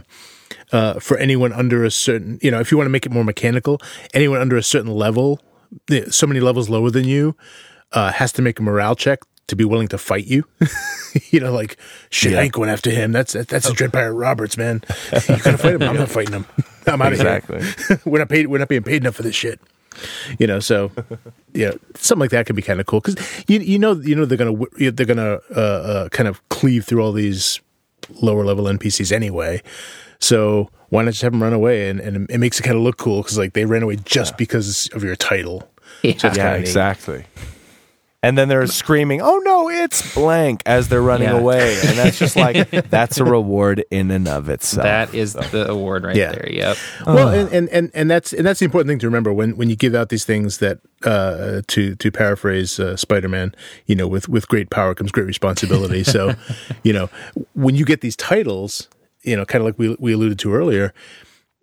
[0.71, 3.23] uh, for anyone under a certain, you know, if you want to make it more
[3.23, 3.79] mechanical,
[4.13, 5.52] anyone under a certain level, yeah,
[6.09, 7.35] so many levels lower than you,
[7.91, 10.45] uh, has to make a morale check to be willing to fight you.
[11.31, 11.77] you know, like
[12.09, 13.11] shit, I ain't going after him.
[13.11, 14.81] That's that's a Dread Pirate Roberts, man.
[15.11, 15.83] You gotta fight him.
[15.83, 16.45] I'm not fighting him.
[16.87, 17.61] I'm out of Exactly.
[17.61, 18.01] here.
[18.05, 18.47] we're not paid.
[18.47, 19.59] We're not being paid enough for this shit.
[20.39, 20.91] You know, so
[21.53, 24.25] yeah, something like that could be kind of cool because you you know you know
[24.25, 27.59] they're gonna they're gonna uh, uh, kind of cleave through all these
[28.21, 29.61] lower level NPCs anyway.
[30.19, 32.83] So why not just have them run away and, and it makes it kind of
[32.83, 35.67] look cool because like they ran away just because of your title.
[36.03, 36.13] Yeah.
[36.35, 37.25] Yeah, exactly.
[38.21, 41.37] And then they're screaming, "Oh no, it's blank!" as they're running Yeah.
[41.37, 44.83] away, and that's just like that's a reward in and of itself.
[44.85, 46.31] That is the award right Yeah.
[46.31, 46.47] there.
[46.49, 46.77] Yep.
[47.05, 49.69] Well, and, and, and, and that's and that's the important thing to remember when, when
[49.69, 53.53] you give out these things that uh, to to paraphrase uh, Spider Man,
[53.87, 56.05] you know, with with great power comes great responsibility.
[56.05, 56.33] so,
[56.83, 57.09] you know,
[57.55, 58.87] when you get these titles,
[59.23, 60.93] you know, kind of like we we alluded to earlier,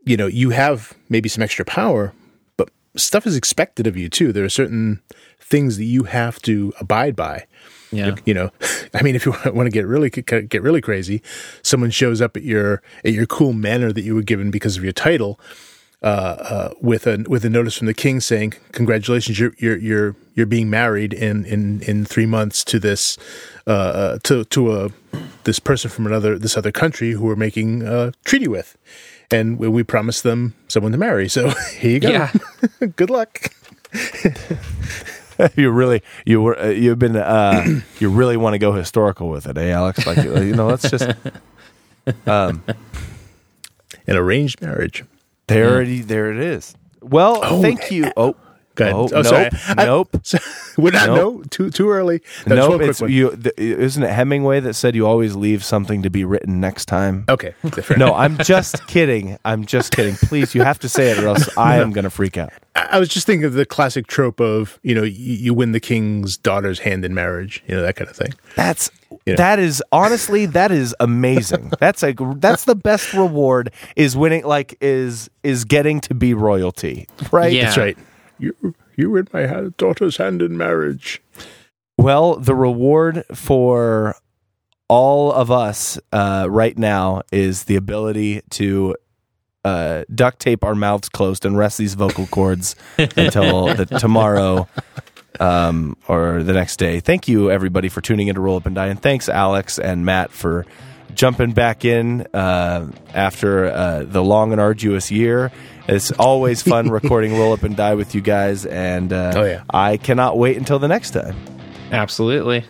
[0.05, 2.13] you know, you have maybe some extra power,
[2.57, 4.33] but stuff is expected of you too.
[4.33, 5.01] There are certain
[5.39, 7.47] things that you have to abide by.
[7.93, 8.15] Yeah.
[8.25, 8.51] You know,
[8.95, 11.23] I mean, if you want to get really get really crazy,
[11.63, 14.85] someone shows up at your at your cool manor that you were given because of
[14.85, 15.39] your title,
[16.03, 20.17] uh, uh, with a with a notice from the king saying, "Congratulations, you're you're you're
[20.35, 23.19] you're being married in in in three months to this
[23.67, 24.91] uh, uh, to to a
[25.45, 28.77] this person from another this other country who we're making a treaty with."
[29.33, 31.29] And we, we promised them someone to marry.
[31.29, 32.09] So here you go.
[32.09, 32.33] Yeah.
[32.97, 33.53] Good luck.
[35.57, 37.65] you really you were uh, you've been uh,
[38.01, 40.07] you really want to go historical with it, eh, Alex?
[40.07, 41.11] Like you know, let's just
[42.27, 42.63] um,
[44.07, 45.05] An arranged marriage.
[45.55, 45.91] There hmm.
[45.91, 46.75] it, there it is.
[47.03, 47.63] Well, oh.
[47.63, 48.11] thank you.
[48.17, 48.37] Oh,
[48.77, 48.95] Go ahead.
[48.95, 50.17] Oh, Oh, nope, I- nope.
[50.23, 50.39] So,
[50.79, 51.39] we're not Nope.
[51.39, 52.23] no too too early.
[52.47, 52.77] No, nope.
[52.77, 53.11] quick It's one.
[53.11, 53.37] you.
[53.57, 57.25] Isn't it Hemingway that said you always leave something to be written next time?
[57.29, 57.55] Okay.
[57.97, 58.15] No.
[58.15, 59.39] I'm just kidding.
[59.45, 60.15] I'm just kidding.
[60.15, 62.53] Please, you have to say it, or else I am going to freak out.
[62.91, 65.73] I I was just thinking of the classic trope of you know you, you win
[65.73, 68.33] the king's daughter's hand in marriage, you know that kind of thing.
[68.57, 68.91] That's
[69.27, 69.37] Yeah.
[69.37, 71.73] that is honestly that is amazing.
[71.81, 74.45] That's like that's the best reward is winning.
[74.45, 77.53] Like is is getting to be royalty, right?
[77.53, 77.65] Yeah.
[77.65, 77.99] That's right.
[78.39, 78.55] You
[78.97, 81.23] you win my ha- daughter's hand in marriage.
[81.99, 84.17] Well, the reward for
[84.89, 88.97] all of us uh, right now is the ability to
[89.65, 94.69] uh, duct tape our mouths closed and rest these vocal cords until the tomorrow
[95.39, 97.01] um, or the next day.
[97.01, 100.05] Thank you, everybody, for tuning in to Roll Up and Die, and thanks, Alex and
[100.05, 100.67] Matt, for
[101.15, 105.51] jumping back in uh, after uh, the long and arduous year.
[105.89, 109.65] It's always fun recording Roll Up and Die with you guys, and uh, Oh, yeah.
[109.69, 111.37] I cannot wait until the next time.
[111.91, 112.65] Absolutely.